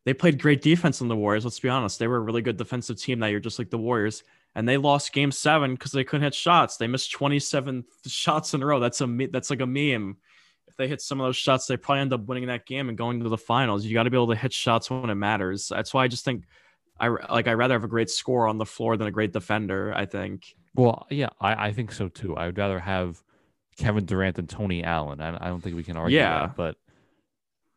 [0.05, 1.45] they played great defense on the Warriors.
[1.45, 3.79] Let's be honest, they were a really good defensive team that year, just like the
[3.79, 4.25] Warriors.
[4.59, 6.77] And they lost Game Seven because they couldn't hit shots.
[6.79, 8.81] They missed 27 shots in a row.
[8.81, 10.17] That's a that's like a meme.
[10.67, 12.99] If they hit some of those shots, they probably end up winning that game and
[12.99, 13.85] going to the finals.
[13.85, 15.69] You got to be able to hit shots when it matters.
[15.69, 16.43] That's why I just think
[16.99, 19.93] I like I rather have a great score on the floor than a great defender.
[19.95, 20.57] I think.
[20.75, 22.37] Well, yeah, I, I think so too.
[22.37, 23.23] I would rather have
[23.79, 25.21] Kevin Durant and Tony Allen.
[25.21, 26.41] I, I don't think we can argue Yeah.
[26.41, 26.57] that.
[26.57, 26.77] But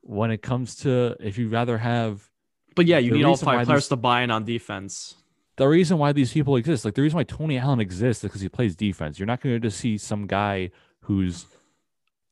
[0.01, 2.27] when it comes to if you'd rather have
[2.75, 5.15] But yeah, you need all five players these- to buy in on defense.
[5.61, 8.41] The reason why these people exist, like the reason why Tony Allen exists, is because
[8.41, 9.19] he plays defense.
[9.19, 10.71] You're not going to just see some guy
[11.01, 11.45] who's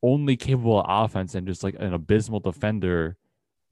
[0.01, 3.17] only capable of offense and just like an abysmal defender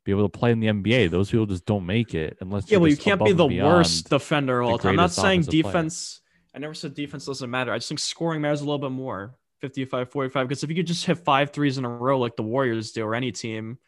[0.03, 1.09] be able to play in the NBA.
[1.09, 4.61] Those people just don't make it unless Yeah, well, you can't be the worst defender
[4.61, 4.89] all the time.
[4.91, 5.63] I'm not saying offensive player.
[5.63, 6.21] defense.
[6.53, 7.73] I never said defense doesn't matter.
[7.73, 9.37] I just think scoring matters a little bit more.
[9.61, 10.47] 55 45.
[10.47, 13.03] Because if you could just hit five threes in a row like the Warriors do
[13.03, 13.79] or any team,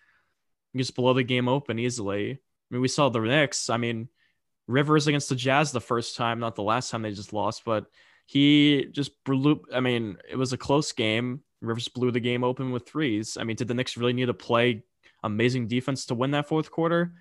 [0.74, 2.32] you just blow the game open easily.
[2.32, 2.38] I
[2.72, 3.70] mean, we saw the Knicks.
[3.70, 4.10] I mean,
[4.70, 7.86] Rivers against the Jazz the first time, not the last time they just lost, but
[8.28, 9.62] he just blew.
[9.74, 11.42] I mean, it was a close game.
[11.60, 13.36] Rivers blew the game open with threes.
[13.40, 14.84] I mean, did the Knicks really need to play
[15.24, 17.14] amazing defense to win that fourth quarter?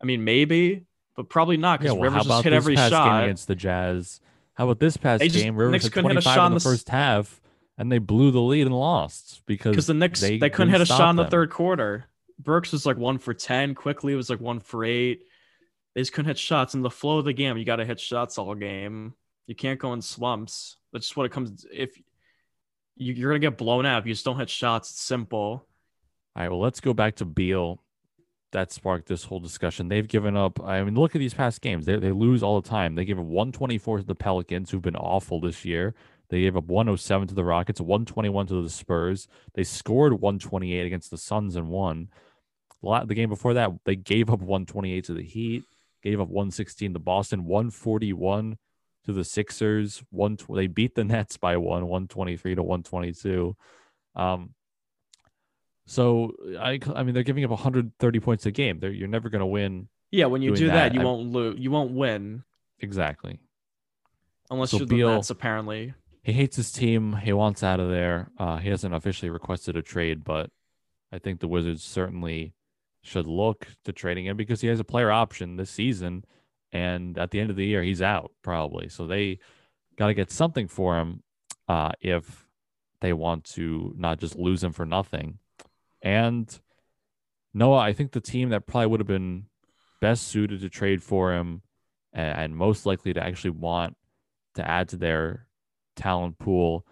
[0.00, 2.76] I mean, maybe, but probably not because Yeah, well, Rivers how just hit this every
[2.76, 3.24] past game shot.
[3.24, 4.20] against the Jazz?
[4.54, 5.56] How about this past just- game?
[5.56, 7.40] Rivers Knicks had couldn't hit a 25 shot in the the first half,
[7.76, 10.86] and they blew the lead and lost because the Knicks they, they couldn't hit a
[10.86, 11.30] shot in the them.
[11.30, 12.04] third quarter.
[12.38, 13.74] Burks was like one for ten.
[13.74, 15.22] Quickley was like one for eight.
[15.96, 17.56] They just couldn't hit shots in the flow of the game.
[17.56, 19.14] You got to hit shots all game.
[19.46, 20.76] You can't go in slumps.
[20.92, 21.62] That's just what it comes.
[21.62, 21.68] To.
[21.72, 21.96] If
[22.96, 25.40] you, you're gonna get blown out if you just don't hit shots, it's simple.
[25.40, 25.66] All
[26.36, 27.82] right, well, let's go back to Beal.
[28.52, 29.88] That sparked this whole discussion.
[29.88, 30.62] They've given up.
[30.62, 31.86] I mean, look at these past games.
[31.86, 32.94] They, they lose all the time.
[32.94, 35.94] They gave up 124 to the Pelicans, who've been awful this year.
[36.28, 39.28] They gave up 107 to the Rockets, 121 to the Spurs.
[39.54, 42.08] They scored 128 against the Suns and won.
[42.82, 45.64] The game before that, they gave up 128 to the Heat,
[46.10, 48.56] gave up 116 to Boston, 141
[49.06, 50.02] to the Sixers.
[50.10, 53.56] One they beat the Nets by one, 123 to 122.
[54.14, 54.54] Um,
[55.86, 58.78] so I, I mean, they're giving up 130 points a game.
[58.80, 59.88] They're, you're never going to win.
[60.10, 61.58] Yeah, when you do that, that, you I- won't lose.
[61.58, 62.42] You won't win
[62.80, 63.38] Exactly.
[64.50, 65.30] unless So you're Beal- the Nets.
[65.30, 67.14] Apparently, He hates his team.
[67.16, 68.30] He wants out of there.
[68.38, 70.50] Uh, he hasn't officially requested a trade, but
[71.12, 72.52] I think the Wizards certainly
[73.06, 76.24] should look to trading him because he has a player option this season,
[76.72, 78.88] and at the end of the year, he's out probably.
[78.88, 79.38] So they
[79.96, 81.22] got to get something for him
[81.68, 82.46] uh, if
[83.00, 85.38] they want to not just lose him for nothing.
[86.02, 86.58] And
[87.54, 89.46] Noah, I think the team that probably would have been
[90.00, 91.62] best suited to trade for him
[92.12, 93.96] and, and most likely to actually want
[94.54, 95.46] to add to their
[95.94, 96.86] talent pool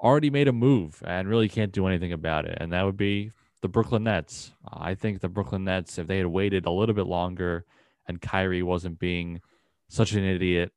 [0.00, 2.58] already made a move and really can't do anything about it.
[2.60, 3.32] And that would be
[3.62, 4.52] the Brooklyn Nets.
[4.66, 7.64] I think the Brooklyn Nets, if they had waited a little bit longer
[8.06, 9.40] and Kyrie wasn't being
[9.88, 10.72] such an idiot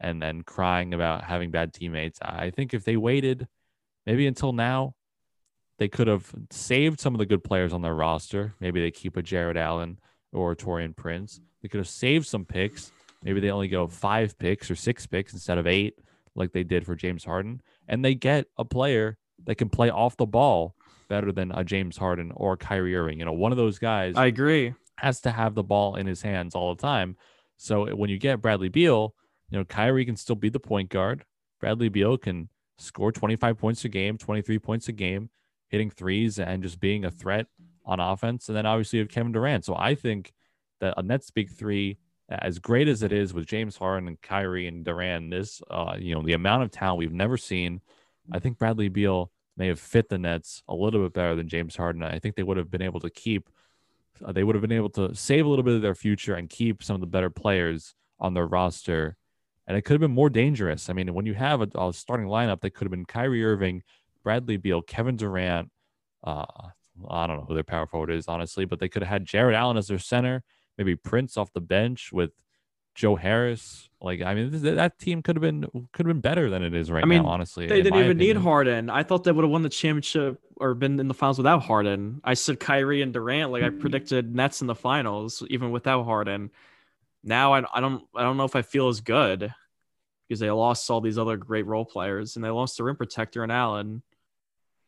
[0.00, 3.46] and then crying about having bad teammates, I think if they waited
[4.06, 4.94] maybe until now,
[5.78, 8.54] they could have saved some of the good players on their roster.
[8.60, 9.98] Maybe they keep a Jarrett Allen
[10.32, 11.40] or a Taurean Prince.
[11.62, 12.92] They could have saved some picks
[13.24, 15.98] Maybe they only go five picks or six picks instead of eight,
[16.36, 19.16] like they did for James Harden, and they get a player
[19.46, 20.76] that can play off the ball
[21.14, 23.20] better than a James Harden or Kyrie Irving.
[23.20, 24.74] You know, one of those guys I agree.
[24.96, 27.16] has to have the ball in his hands all the time.
[27.56, 29.14] So when you get Bradley Beal,
[29.48, 31.24] you know, Kyrie can still be the point guard.
[31.60, 32.48] Bradley Beal can
[32.78, 35.30] score 25 points a game, 23 points a game,
[35.68, 37.46] hitting threes and just being a threat
[37.86, 38.48] on offense.
[38.48, 39.64] And then obviously you have Kevin Durant.
[39.64, 40.32] So I think
[40.80, 41.98] that a Nets big three,
[42.28, 46.12] as great as it is with James Harden and Kyrie and Durant, this, uh, you
[46.16, 47.82] know, the amount of talent we've never seen.
[48.32, 51.76] I think Bradley Beal may have fit the Nets a little bit better than James
[51.76, 52.02] Harden.
[52.02, 53.48] I think they would have been able to keep,
[54.24, 56.48] uh, they would have been able to save a little bit of their future and
[56.48, 59.16] keep some of the better players on their roster.
[59.66, 60.90] And it could have been more dangerous.
[60.90, 63.82] I mean, when you have a, a starting lineup that could have been Kyrie Irving,
[64.22, 65.70] Bradley Beal, Kevin Durant,
[66.22, 66.44] uh,
[67.08, 69.56] I don't know who their power forward is, honestly, but they could have had Jarrett
[69.56, 70.42] Allen as their center,
[70.78, 72.32] maybe Prince off the bench with
[72.94, 73.88] Joe Harris.
[74.00, 76.74] Like, I mean, th- that team could have been could have been better than it
[76.74, 77.28] is right I mean, now.
[77.28, 78.42] Honestly, They didn't even need opinion.
[78.42, 78.90] Harden.
[78.90, 82.20] I thought they would have won the championship or been in the finals without Harden.
[82.22, 83.80] I said Kyrie and Durant, like I mm-hmm.
[83.80, 86.50] predicted Nets in the finals, even without Harden.
[87.22, 89.52] Now I, I don't I don't know if I feel as good
[90.28, 93.42] because they lost all these other great role players and they lost the rim protector
[93.42, 94.02] and Allen.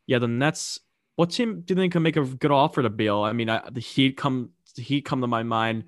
[0.07, 0.79] Yeah, the Nets.
[1.17, 3.23] What team do you think can make a good offer to Beal?
[3.23, 5.85] I mean, I, the Heat come the Heat come to my mind,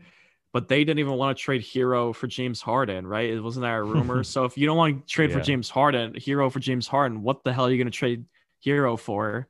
[0.53, 3.31] but they didn't even want to trade Herro for James Harden, right?
[3.31, 4.25] It wasn't that a rumor.
[4.25, 7.45] so if you don't want to trade for James Harden, Herro for James Harden, what
[7.45, 8.25] the hell are you going to trade
[8.65, 9.47] Herro for?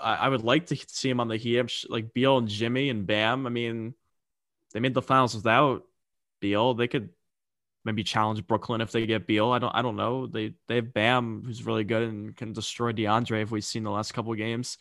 [0.00, 3.06] I, I would like to see him on the Heat, like Beal and Jimmy and
[3.06, 3.46] Bam.
[3.46, 3.94] I mean,
[4.72, 5.84] they made the finals without
[6.40, 6.74] Beal.
[6.74, 7.10] They could
[7.84, 9.50] maybe challenge Brooklyn if they get Beal.
[9.50, 10.26] I don't I don't know.
[10.26, 13.90] They they have Bam who's really good and can destroy DeAndre if we've seen the
[13.90, 14.78] last couple of games.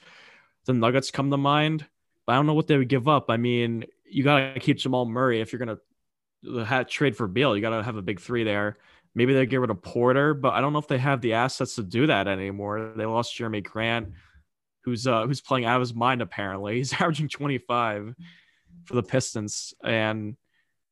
[0.66, 1.86] The Nuggets come to mind,
[2.26, 3.30] but I don't know what they would give up.
[3.30, 7.55] I mean, you gotta keep Jamal Murray if you're gonna ha- trade for Beal.
[7.55, 8.78] You gotta have a big three there.
[9.16, 11.76] Maybe they get rid of Porter, but I don't know if they have the assets
[11.76, 12.93] to do that anymore.
[12.95, 14.10] They lost Jerami Grant,
[14.84, 16.76] who's uh who's playing out of his mind apparently.
[16.78, 18.16] He's averaging 25
[18.86, 19.74] for the Pistons.
[19.84, 20.36] And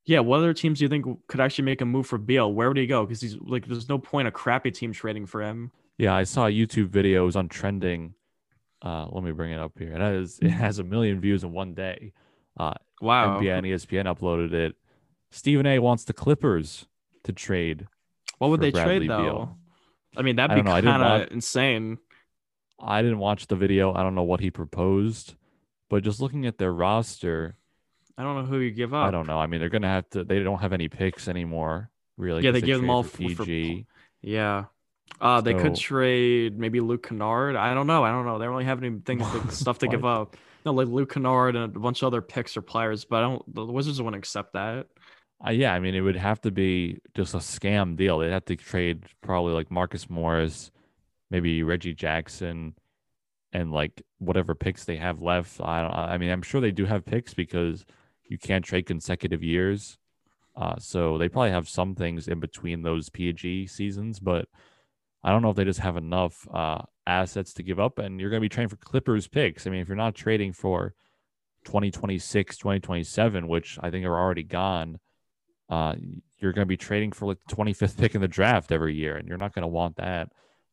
[0.06, 2.52] yeah, what other teams do you think could actually make a move for Beal?
[2.52, 3.06] Where would he go?
[3.06, 5.72] Because he's like, there's no point a crappy team trading for him.
[5.98, 7.24] Yeah, I saw a YouTube video.
[7.24, 8.14] It was on trending.
[8.82, 9.94] Uh, let me bring it up here.
[9.94, 12.14] It has it has a million views in one day.
[12.58, 13.40] Uh, Wow.
[13.40, 14.76] NBA and ESPN uploaded it.
[15.32, 15.80] Stephen A.
[15.80, 16.86] wants the Clippers
[17.24, 17.88] to trade.
[18.38, 19.22] What would they Bradley trade though?
[19.24, 19.58] Beal.
[20.16, 20.76] I mean, that'd I be don't know.
[20.76, 21.98] I didn't kind of insane.
[22.80, 23.94] I didn't watch the video.
[23.94, 25.36] I don't know what he proposed,
[25.90, 27.56] but just looking at their roster,
[28.18, 29.08] I don't know who you give up.
[29.08, 29.40] I don't know.
[29.40, 30.24] I mean, they're gonna have to.
[30.24, 32.44] They don't have any picks anymore, really.
[32.44, 33.86] Yeah, they give them all for PG.
[34.22, 34.66] Yeah.
[35.22, 37.56] Uh, they could trade maybe Luke Kennard.
[37.56, 38.04] I don't know.
[38.04, 38.38] I don't know.
[38.38, 40.36] They don't really have any things, to, stuff to give up.
[40.68, 43.56] No, like Luke Kennard and a bunch of other picks or players, but I don't.
[43.56, 44.88] The Wizards wouldn't accept that.
[45.46, 48.20] Uh, yeah, I mean, it would have to be just a scam deal.
[48.20, 50.72] They'd have to trade probably like Marcus Morris,
[51.32, 52.74] maybe Reggie Jackson,
[53.54, 55.62] and like whatever picks they have left.
[55.62, 55.94] I don't.
[55.94, 57.86] I mean, I'm sure they do have picks because
[58.26, 59.98] you can't trade consecutive years.
[60.54, 64.50] Uh, so they probably have some things in between those PG seasons, but
[65.24, 68.00] I don't know if they just have enough uh, assets to give up.
[68.00, 69.66] And you're going to be trading for Clippers picks.
[69.66, 70.94] I mean, if you're not trading for
[71.66, 75.00] 2026, 2027, which I think are already gone,
[75.70, 75.96] uh,
[76.40, 79.18] you're going to be trading for like the 25th pick in the draft every year,
[79.18, 80.30] and you're not going to want that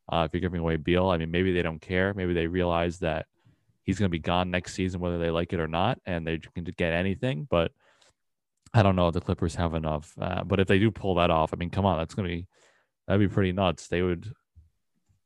[0.09, 1.09] uh, if you're giving away Beal.
[1.09, 2.15] I mean, maybe they don't care.
[2.15, 3.27] Maybe they realize that
[3.83, 6.39] he's going to be gone next season, whether they like it or not, and they
[6.39, 7.47] can get anything.
[7.51, 7.73] But
[8.73, 10.15] I don't know if the Clippers have enough.
[10.21, 12.35] Uh, but if they do pull that off, I mean, come on, that's going to
[12.37, 12.47] be
[13.07, 13.89] that'd be pretty nuts.
[13.89, 14.33] They would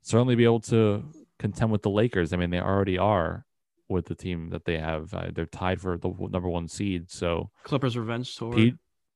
[0.02, 1.04] certainly be able to
[1.38, 2.32] contend with the Lakers.
[2.32, 3.44] I mean, they already are
[3.88, 5.12] with the team that they have.
[5.14, 7.10] Uh, they're tied for the number one seed.
[7.10, 8.52] So Clippers revenge tour.
[8.52, 8.74] P-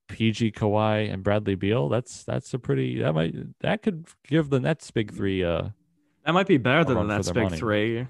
[0.09, 1.89] PG Kawhi and Bradley Beal.
[1.89, 5.43] That's that's a pretty that might that could give the Nets big three.
[5.43, 5.69] Uh,
[6.25, 7.57] That might be better than the Nets big money.
[7.57, 8.07] three.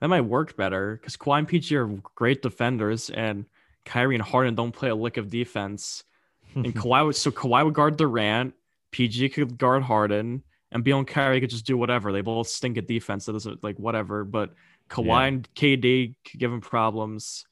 [0.00, 3.46] That might work better because Kawhi and PG are great defenders, and
[3.84, 6.04] Kyrie and Harden don't play a lick of defense.
[6.54, 8.54] And Kawhi would so Kawhi would guard Durant,
[8.94, 12.12] PG could guard Harden, and Beal and Kyrie could just do whatever.
[12.12, 13.26] They both stink at defense.
[13.26, 14.22] That doesn't like whatever.
[14.24, 14.54] But
[14.88, 15.22] Kawhi Yeah.
[15.24, 17.44] and KD could give him problems.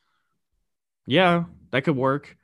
[1.04, 2.36] Yeah, that could work.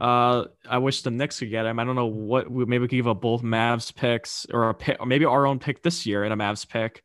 [0.00, 1.78] Uh, I wish the Knicks could get him.
[1.78, 4.74] I don't know what we maybe we could give up both Mavs picks or a
[4.74, 7.04] pick, or maybe our own pick this year and a Mavs pick.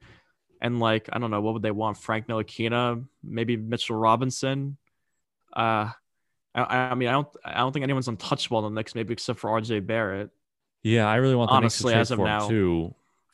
[0.62, 1.98] And like, I don't know, what would they want?
[1.98, 4.78] Frank Ntilikina, maybe Mitchell Robinson.
[5.54, 5.92] Uh,
[6.56, 9.38] I, I mean, I don't, I don't think anyone's untouchable in the Knicks, maybe except
[9.40, 10.32] for RJ Barrett.
[10.86, 12.48] Yeah, I really want the Honestly, Knicks as of now.
[12.48, 12.94] too.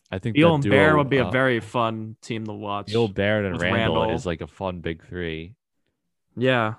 [0.09, 2.87] I think Beal and duo, Barrett would be a uh, very fun team to watch.
[2.87, 4.15] Beal, Barrett, and Randle, Randle.
[4.15, 5.55] is like a fun big three.
[6.37, 6.75] Yeah,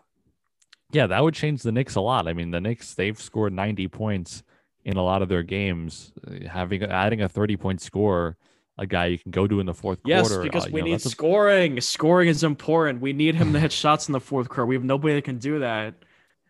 [0.93, 2.27] Yeah, that would change the Knicks a lot.
[2.27, 4.43] I mean, the Knicks they've scored 90 points
[4.85, 6.13] in a lot of their games,
[6.51, 8.39] having adding a 30 point score,
[8.79, 10.43] a guy you can go to in the fourth Yes, quarter.
[10.43, 11.81] because uh, we know, need that's a- scoring.
[11.83, 13.03] Scoring is important.
[13.03, 14.65] We need him to hit shots in the fourth quarter.
[14.67, 15.95] We have nobody that can do that.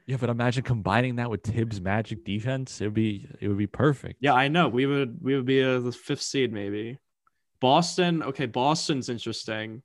[0.06, 2.80] Yeah, but imagine combining that with Thibs' magic defense.
[2.80, 4.16] It would be it would be perfect.
[4.20, 4.68] Yeah, I know.
[4.68, 6.98] We would we would be uh, the fifth seed maybe.
[7.60, 9.82] Boston, okay, Boston's interesting.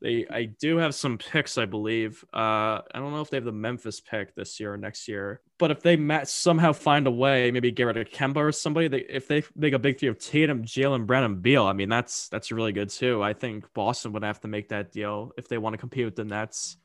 [0.00, 2.24] They I do have some picks, I believe.
[2.34, 5.40] Uh, I don't know if they have the Memphis pick this year or next year,
[5.58, 9.00] but if they somehow find a way, maybe get rid of Kemba or somebody, they,
[9.08, 12.52] if they make a big three of Tatum, Jaylen Brown, Beal, I mean that's that's
[12.52, 13.22] really good too.
[13.22, 16.16] I think Boston would have to make that deal if they want to compete with
[16.16, 16.76] the Nets.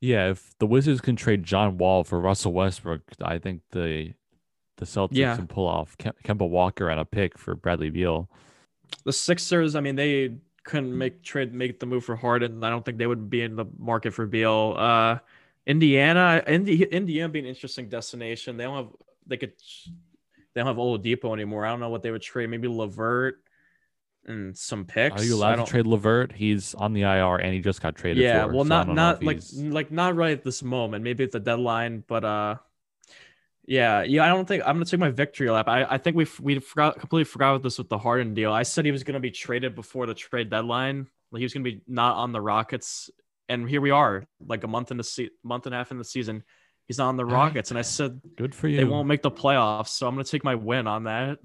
[0.00, 4.12] Yeah, if the Wizards can trade John Wall for Russell Westbrook, I think the
[4.76, 5.36] the Celtics Yeah.
[5.36, 8.28] can pull off Kem- Kemba Walker and a pick for Bradley Beal.
[9.04, 12.62] The Sixers, I mean, they couldn't make trade make the move for Harden.
[12.64, 14.74] I don't think they would be in the market for Beal.
[14.76, 15.18] Uh,
[15.66, 18.56] Indiana, Indi- Indiana being an interesting destination.
[18.56, 18.88] They don't have
[19.26, 19.52] they could
[20.54, 21.64] they don't have Oladipo anymore.
[21.64, 22.50] I don't know what they would trade.
[22.50, 23.42] Maybe LeVert
[24.26, 25.20] and some picks.
[25.20, 26.32] Are you I allowed to trade LeVert?
[26.32, 28.22] He's on the IR and he just got traded.
[28.22, 31.04] Yeah, for, well, so not not like he's- like not right at this moment.
[31.04, 32.56] Maybe at the deadline, but uh,
[33.66, 34.24] yeah, yeah.
[34.24, 35.68] I don't think I'm gonna take my victory lap.
[35.68, 38.52] I, I think we we forgot completely forgot about this with the Harden deal.
[38.52, 41.06] I said he was gonna be traded before the trade deadline.
[41.30, 43.10] Like he was gonna be not on the Rockets,
[43.48, 45.98] and here we are, like a month in the se- month and a half in
[45.98, 46.44] the season.
[46.86, 48.76] He's on the Rockets, and I said good for you.
[48.76, 51.38] they won't make the playoffs, so I'm gonna take my win on that.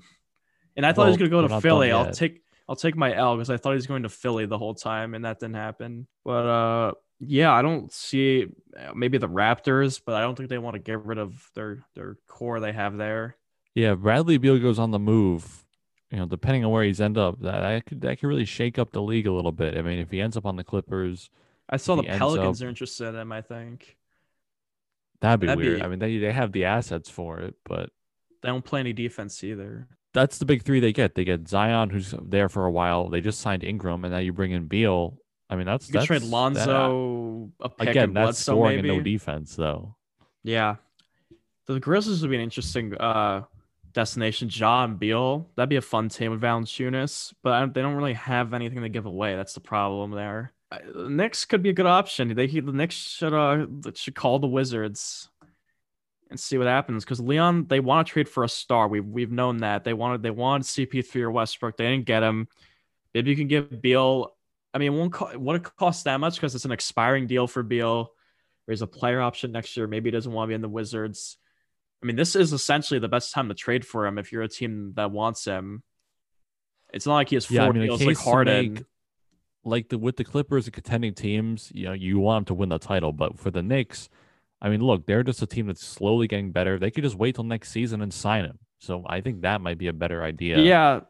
[0.75, 1.91] And I thought he was gonna go to Philly.
[1.93, 4.59] I'll take I'll take my L because I thought he was going to Philly the
[4.59, 6.05] whole time, and that didn't happen.
[6.24, 8.45] But uh, yeah, I don't see
[8.80, 11.80] uh, maybe the Raptors, but I don't think they want to get rid of their
[11.95, 13.36] their core they have there.
[13.74, 15.65] Yeah, Bradley Beal goes on the move.
[16.11, 18.78] You know, depending on where he's end up, that, that could that could really shake
[18.78, 19.76] up the league a little bit.
[19.76, 21.32] I mean, if he ends up on the Clippers,
[21.67, 23.32] I saw the Pelicans up- are interested in him.
[23.32, 23.97] I think
[25.22, 25.80] that'd be That'd weird.
[25.80, 27.89] be- I mean, they they have the assets for it, but
[28.43, 29.88] they don't play any defense either.
[30.14, 31.16] That's the big three they get.
[31.16, 33.10] They get Zion, who's there for a while.
[33.10, 35.18] They just signed Ingram, and now you bring in Beal.
[35.49, 38.76] I mean, that's You could trade that's- Lonzo, a That, pick, again, that's Bledsoe, scoring
[38.78, 38.89] maybe.
[38.89, 39.95] and no defense, though.
[40.43, 40.76] Yeah.
[41.66, 43.43] The Grizzlies would be an interesting uh
[43.93, 44.49] destination.
[44.49, 45.47] John Beal.
[45.55, 48.89] That'd be a fun team with Valanciunas, but I, they don't really have anything to
[48.89, 49.36] give away.
[49.36, 50.53] That's the problem there.
[50.93, 52.34] The Knicks could be a good option.
[52.36, 55.30] They the Knicks should uh should call the Wizards
[56.30, 58.88] and see what happens because Leon they want to trade for a star.
[58.88, 61.77] We've we've known that they wanted they wanted CP3 or Westbrook.
[61.77, 62.47] They didn't get him.
[63.13, 64.36] Maybe you can give Beal.
[64.73, 67.47] I mean, it won't co- would it cost that much because it's an expiring deal
[67.47, 68.11] for Beal.
[68.67, 69.88] There's a player option next year.
[69.88, 71.38] Maybe he doesn't want to be in the Wizards.
[72.03, 74.47] I mean, this is essentially the best time to trade for him if you're a
[74.47, 75.82] team that wants him.
[76.93, 78.73] It's not like he has four Yeah, I mean, deals like Harden.
[78.75, 78.84] make-
[79.63, 82.69] Like the with the Clippers and contending teams, you know, you want them to win
[82.69, 84.07] the title, but for the Knicks,
[84.62, 86.78] I mean, look, they're just a team that's slowly getting better.
[86.78, 88.60] They could just wait till next season and sign him.
[88.80, 90.60] So I think that might be a better idea.
[90.60, 91.01] Yeah.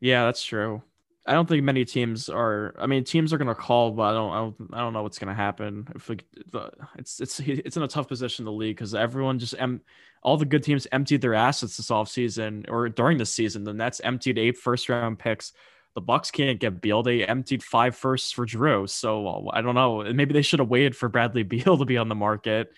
[0.00, 0.82] yeah, that's true.
[1.26, 2.74] I don't think many teams are.
[2.78, 4.30] I mean, teams are gonna call, but I don't.
[4.30, 4.74] I don't.
[4.74, 5.88] I don't know what's gonna happen.
[5.94, 9.54] If the, it's it's it's in a tough position in the league because everyone just
[9.58, 9.80] em,
[10.22, 13.64] all the good teams emptied their assets this offseason or during the season.
[13.64, 15.52] The Nets emptied eight first round picks.
[15.96, 17.02] The Bucks can't get Beal.
[17.02, 18.86] They emptied five firsts for Jrue.
[18.86, 20.04] So uh, I don't know.
[20.12, 22.70] Maybe they should have waited for Bradley Beal to be on the market.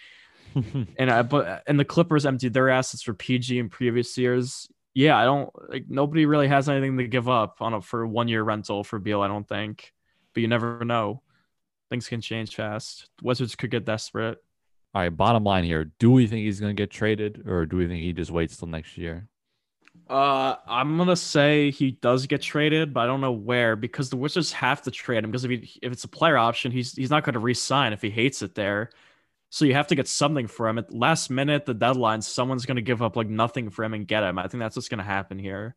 [0.54, 4.68] and I, but uh, and the Clippers emptied their assets for PG in previous years.
[4.94, 8.28] Yeah, I don't like nobody really has anything to give up on a for one
[8.28, 9.20] year rental for Beal.
[9.20, 9.92] I don't think,
[10.32, 11.22] but you never know.
[11.90, 13.10] Things can change fast.
[13.20, 14.38] Wizards could get desperate.
[14.94, 15.90] All right, bottom line here.
[15.98, 18.56] Do we think he's going to get traded or do we think he just waits
[18.56, 19.28] till next year?
[20.08, 24.16] Uh, I'm gonna say he does get traded, but I don't know where because the
[24.16, 27.10] Wizards have to trade him because if he, if it's a player option, he's he's
[27.10, 28.90] not going to re-sign if he hates it there.
[29.50, 32.20] So you have to get something for him at last minute, the deadline.
[32.20, 34.38] Someone's going to give up like nothing for him and get him.
[34.38, 35.74] I think that's what's going to happen here.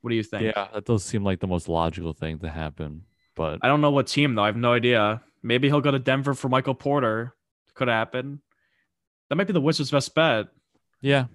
[0.00, 0.42] What do you think?
[0.42, 3.04] Yeah, that does seem like the most logical thing to happen.
[3.36, 4.42] But I don't know what team though.
[4.42, 5.22] I have no idea.
[5.42, 7.34] Maybe he'll go to Denver for Michael Porter.
[7.74, 8.40] Could happen.
[9.28, 10.46] That might be the Wizards' best bet.
[11.00, 11.26] yeah,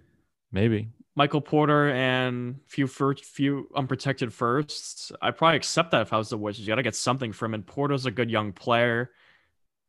[0.51, 0.89] maybe.
[1.19, 5.11] Michael Porter and few first, few unprotected firsts.
[5.21, 6.65] I'd probably accept that if I was the Wizards.
[6.65, 7.61] You got to get something from him.
[7.61, 9.11] Porter's a good young player.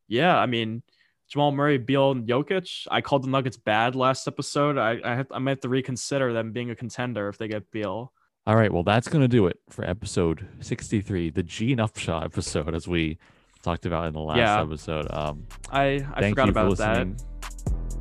[0.08, 0.82] Yeah, I mean,
[1.28, 2.88] Jamal Murray, Beal, and Jokic.
[2.90, 4.76] I called the Nuggets bad last episode.
[4.76, 7.70] I I, have, I might have to reconsider them being a contender if they get
[7.70, 8.12] Beal.
[8.44, 12.74] All right, well, that's going to do it for episode 63, the Gene Upshaw episode,
[12.74, 13.18] as we
[13.62, 14.62] talked about in the last Yeah.
[14.62, 15.06] episode.
[15.12, 17.06] Um, I I forgot about that.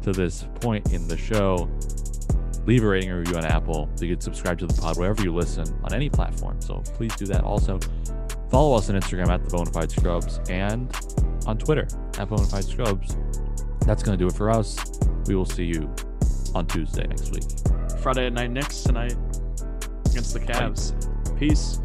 [0.01, 1.69] to this point in the show.
[2.66, 3.89] Leave a rating or review on Apple.
[3.99, 6.62] You can subscribe to the pod wherever you listen on any platform.
[6.62, 7.43] So please do that.
[7.43, 7.80] Also,
[8.51, 10.93] follow us on Instagram at the Bonafide Scrubs and
[11.47, 11.84] on Twitter
[12.20, 13.18] at Bonafide Scrubs.
[13.86, 14.78] That's going to do it for us.
[15.26, 15.93] We will see you
[16.53, 17.43] on Tuesday next week.
[18.01, 19.14] Friday night Knicks tonight
[20.12, 20.93] against the Cavs.
[21.39, 21.80] Peace.